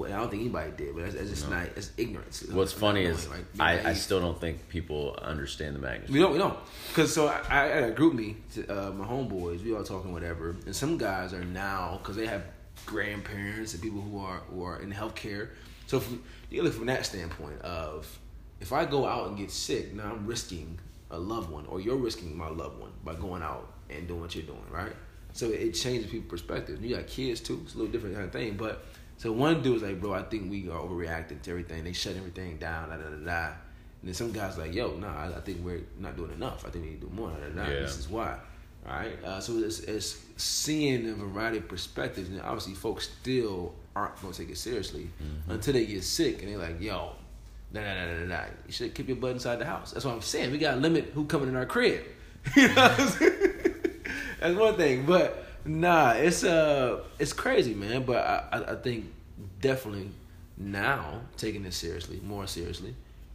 I 0.01 0.09
don't 0.09 0.31
think 0.31 0.43
anybody 0.43 0.73
did, 0.75 0.95
but 0.95 1.05
it's, 1.05 1.15
it's 1.15 1.31
just 1.31 1.51
not. 1.51 1.67
It's 1.77 1.93
ignorance. 1.99 2.45
What's 2.51 2.73
funny 2.73 3.03
is 3.03 3.29
like, 3.29 3.45
I, 3.61 3.91
I 3.91 3.93
still 3.95 4.21
don't 4.21 4.41
think 4.41 4.69
people 4.71 5.19
understand 5.21 5.77
the 5.77 5.81
magnitude. 5.81 6.15
We 6.15 6.19
don't, 6.19 6.33
we 6.33 6.39
don't. 6.39 6.59
Cause 6.95 7.13
so 7.13 7.29
I, 7.29 7.41
I 7.51 7.67
had 7.67 7.85
a 7.85 7.93
GroupMe, 7.93 8.37
to, 8.55 8.89
uh, 8.89 8.91
my 8.93 9.05
homeboys. 9.05 9.63
We 9.63 9.75
all 9.75 9.85
talking 9.85 10.13
whatever, 10.13 10.57
and 10.65 10.75
some 10.75 10.97
guys 10.97 11.35
are 11.35 11.45
now 11.45 11.99
because 12.03 12.17
they 12.17 12.27
have 12.27 12.43
grandparents 12.87 13.75
and 13.75 13.83
people 13.83 14.01
who 14.01 14.19
are 14.19 14.39
who 14.51 14.65
are 14.65 14.81
in 14.81 14.91
healthcare. 14.91 15.51
So 15.87 16.01
from, 16.01 16.23
you 16.49 16.63
look 16.63 16.73
from 16.73 16.87
that 16.87 17.05
standpoint 17.05 17.61
of 17.61 18.19
if 18.61 18.73
I 18.73 18.87
go 18.87 19.07
out 19.07 19.29
and 19.29 19.37
get 19.37 19.51
sick, 19.51 19.93
now 19.95 20.05
I'm 20.05 20.27
risking 20.27 20.79
a 21.11 21.19
loved 21.19 21.51
one, 21.51 21.67
or 21.67 21.81
you're 21.81 21.97
risking 21.97 22.35
my 22.35 22.49
loved 22.49 22.81
one 22.81 22.93
by 23.05 23.15
going 23.15 23.43
out 23.43 23.71
and 23.91 24.09
doing 24.09 24.23
what 24.23 24.35
you're 24.35 24.45
doing, 24.45 24.65
right? 24.71 24.93
So 25.35 25.51
it 25.51 25.73
changes 25.73 26.11
people's 26.11 26.31
perspective. 26.31 26.83
You 26.83 26.97
got 26.97 27.07
kids 27.07 27.41
too; 27.41 27.61
it's 27.65 27.75
a 27.75 27.79
little 27.79 27.93
different 27.93 28.15
kind 28.15 28.27
of 28.27 28.33
thing. 28.33 28.55
But 28.57 28.85
so 29.17 29.33
one 29.33 29.63
dude 29.63 29.75
was 29.75 29.83
like, 29.83 30.01
"Bro, 30.01 30.15
I 30.15 30.23
think 30.23 30.51
we 30.51 30.69
are 30.69 30.79
overreacting 30.79 31.43
to 31.43 31.51
everything. 31.51 31.85
They 31.85 31.93
shut 31.93 32.17
everything 32.17 32.59
down." 32.59 32.91
Da 32.91 32.97
da 32.97 33.05
da 33.05 33.25
da. 33.25 33.47
And 34.01 34.09
then 34.09 34.15
some 34.15 34.33
guys 34.33 34.59
like, 34.59 34.75
"Yo, 34.75 34.97
nah, 34.97 35.15
I, 35.15 35.37
I 35.37 35.41
think 35.41 35.65
we're 35.65 35.83
not 35.99 36.17
doing 36.17 36.33
enough. 36.33 36.65
I 36.67 36.71
think 36.71 36.85
we 36.85 36.91
need 36.91 37.01
to 37.01 37.07
do 37.07 37.13
more." 37.15 37.31
Da, 37.31 37.49
da, 37.49 37.65
da. 37.65 37.71
Yeah. 37.71 37.81
This 37.81 37.99
is 37.99 38.09
why. 38.09 38.39
All 38.87 38.93
right. 38.93 39.25
Uh, 39.25 39.39
so 39.41 39.59
it's, 39.59 39.81
it's 39.81 40.21
seeing 40.37 41.09
a 41.09 41.15
variety 41.15 41.59
of 41.59 41.69
perspectives, 41.69 42.29
and 42.29 42.41
obviously, 42.41 42.75
folks 42.75 43.11
still 43.21 43.75
aren't 43.95 44.21
gonna 44.21 44.33
take 44.33 44.51
it 44.51 44.59
seriously 44.59 45.09
until 45.49 45.75
they 45.75 45.85
get 45.85 46.03
sick 46.03 46.43
and 46.43 46.51
they're 46.51 46.59
like, 46.59 46.81
yo, 46.81 47.13
nah, 47.73 47.81
nah, 47.81 48.07
nah, 48.07 48.19
nah, 48.21 48.25
nah. 48.25 48.45
You 48.67 48.73
should 48.73 48.95
keep 48.95 49.09
your 49.09 49.17
butt 49.17 49.33
inside 49.33 49.57
the 49.57 49.65
house. 49.65 49.93
That's 49.93 50.05
what 50.05 50.15
I'm 50.15 50.23
saying. 50.23 50.51
We 50.51 50.59
gotta 50.59 50.81
limit 50.81 51.11
who 51.15 51.27
coming 51.27 51.49
in 51.49 51.57
our 51.57 51.67
crib. 51.67 52.03
you 52.57 52.69
know 52.69 52.75
what 52.75 53.01
I'm 53.01 53.09
saying? 53.09 53.75
That's 54.41 54.57
one 54.57 54.77
thing. 54.77 55.07
But 55.07 55.32
nah, 55.65 56.13
it's 56.13 56.45
uh 56.45 57.03
it's 57.19 57.33
crazy, 57.33 57.75
man. 57.75 58.05
But 58.05 58.19
I, 58.19 58.49
I, 58.53 58.73
I 58.73 58.75
think 58.77 59.07
definitely 59.61 60.11
now 60.57 61.23
taking 61.37 61.65
it 61.65 61.75
seriously, 61.75 62.21
more 62.23 62.47
seriously. 62.47 62.95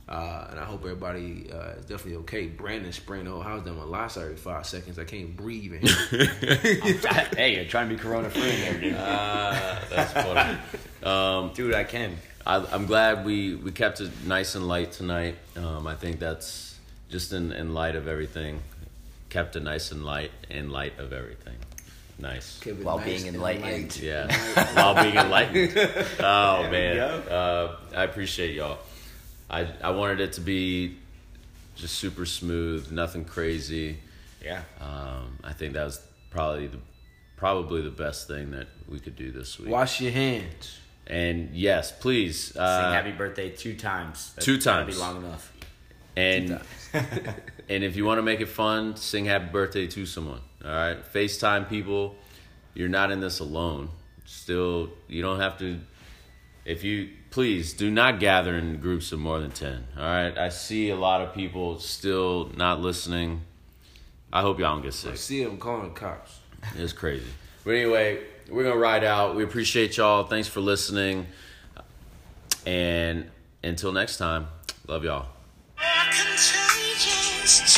Uh, 0.10 0.48
and 0.52 0.60
I 0.60 0.64
hope 0.64 0.84
everybody 0.84 1.50
uh, 1.52 1.72
is 1.72 1.86
definitely 1.86 2.16
okay. 2.20 2.48
Brandon 2.48 2.94
spraying 2.94 3.26
the 3.26 3.32
whole 3.32 3.42
house 3.42 3.66
down 3.66 3.76
my 3.76 3.84
lights 3.84 4.16
every 4.16 4.38
five 4.38 4.66
seconds. 4.66 4.98
I 4.98 5.04
can't 5.04 5.36
breathe 5.36 5.74
in 5.74 5.82
here. 5.82 6.26
hey, 7.36 7.56
you're 7.56 7.66
trying 7.66 7.90
to 7.90 7.96
be 7.96 8.02
corona 8.02 8.30
free 8.30 8.42
here, 8.42 8.80
dude. 8.80 8.96
Ah, 8.98 9.82
that's 9.90 10.14
funny. 10.14 10.58
Um, 11.04 11.54
dude, 11.54 11.74
I 11.74 11.86
can. 11.86 12.18
I, 12.46 12.58
I'm 12.74 12.86
glad 12.86 13.24
we, 13.24 13.56
we 13.56 13.72
kept 13.72 14.02
it 14.02 14.10
nice 14.26 14.56
and 14.56 14.68
light 14.68 14.92
tonight. 14.92 15.36
Um, 15.56 15.86
I 15.88 15.96
think 15.96 16.20
that's 16.20 16.78
just 17.08 17.32
in, 17.32 17.54
in 17.54 17.74
light 17.74 17.96
of 17.96 18.08
everything. 18.08 18.62
Kept 19.30 19.56
it 19.56 19.64
nice 19.64 19.92
and 19.92 20.04
light 20.04 20.32
in 20.50 20.70
light 20.70 20.98
of 21.00 21.14
everything. 21.14 21.56
Nice. 22.20 22.60
Kept 22.60 22.80
While 22.84 22.98
nice 22.98 23.06
being 23.06 23.28
and 23.28 23.36
enlightened. 23.38 23.66
light. 23.96 24.02
Yeah. 24.02 24.74
While 24.76 25.04
being 25.04 25.16
enlightened. 25.16 25.72
Oh, 26.20 26.64
There 26.64 26.72
man. 26.72 27.00
Uh, 27.30 27.76
I 27.96 28.04
appreciate 28.04 28.56
y'all. 28.56 28.80
I, 29.50 29.68
I 29.84 29.92
wanted 29.92 30.20
it 30.20 30.34
to 30.34 30.42
be 30.42 30.98
just 31.76 31.96
super 31.96 32.26
smooth, 32.26 32.92
nothing 32.92 33.24
crazy. 33.24 33.98
Yeah. 34.44 34.62
Um, 34.82 35.38
I 35.44 35.54
think 35.54 35.74
that 35.74 35.84
was 35.86 36.02
probably 36.32 36.68
the 36.68 36.80
probably 37.36 37.82
the 37.84 37.92
best 37.92 38.28
thing 38.28 38.50
that 38.52 38.68
we 38.90 39.00
could 39.00 39.16
do 39.16 39.32
this 39.32 39.60
week. 39.60 39.70
Wash 39.70 40.02
your 40.02 40.12
hands. 40.12 40.80
And 41.06 41.52
yes, 41.54 41.92
please. 41.92 42.46
Sing 42.54 42.62
Uh, 42.62 42.92
happy 42.92 43.12
birthday 43.12 43.50
two 43.52 43.76
times. 43.76 44.34
That- 44.34 44.42
two 44.44 44.58
that'll 44.58 44.84
times. 44.86 44.96
be 44.96 45.00
long 45.00 45.18
enough. 45.18 45.54
and 46.16 46.60
and 47.70 47.84
if 47.84 47.96
you 47.96 48.06
want 48.06 48.18
to 48.18 48.24
make 48.24 48.42
it 48.42 48.48
fun, 48.50 48.96
sing 48.96 49.26
happy 49.26 49.46
birthday 49.52 49.86
to 49.88 50.06
someone. 50.08 50.42
All 50.64 50.72
right, 50.72 50.98
FaceTime 51.14 51.70
people. 51.70 52.16
You're 52.74 52.90
not 52.90 53.12
in 53.12 53.20
this 53.20 53.40
alone. 53.40 53.90
Still, 54.26 54.90
you 55.08 55.22
don't 55.22 55.40
have 55.40 55.58
to. 55.60 55.80
If 56.66 56.84
you 56.84 57.10
please 57.30 57.74
do 57.74 57.90
not 57.90 58.20
gather 58.20 58.56
in 58.56 58.78
groups 58.80 59.12
of 59.12 59.20
more 59.20 59.40
than 59.40 59.52
ten. 59.52 59.88
All 59.98 60.04
right, 60.04 60.38
I 60.38 60.50
see 60.50 60.90
a 60.90 60.96
lot 60.96 61.22
of 61.22 61.34
people 61.34 61.80
still 61.80 62.52
not 62.56 62.82
listening. 62.82 63.42
I 64.32 64.42
hope 64.42 64.60
y'all 64.60 64.74
don't 64.76 64.84
get 64.84 64.94
sick. 64.94 65.14
I 65.14 65.16
see 65.16 65.44
them 65.44 65.58
calling 65.58 65.94
the 65.94 66.00
cops. 66.00 66.40
It's 66.76 66.92
crazy. 66.92 67.24
But 67.64 67.76
anyway, 67.76 68.24
we're 68.50 68.64
gonna 68.64 68.76
ride 68.78 69.04
out. 69.04 69.36
We 69.36 69.44
appreciate 69.44 69.96
y'all. 69.98 70.24
Thanks 70.24 70.48
for 70.48 70.60
listening. 70.60 71.28
And 72.66 73.30
until 73.64 73.92
next 73.92 74.18
time, 74.18 74.48
love 74.88 75.04
y'all. 75.04 75.28
contagious. 76.10 77.77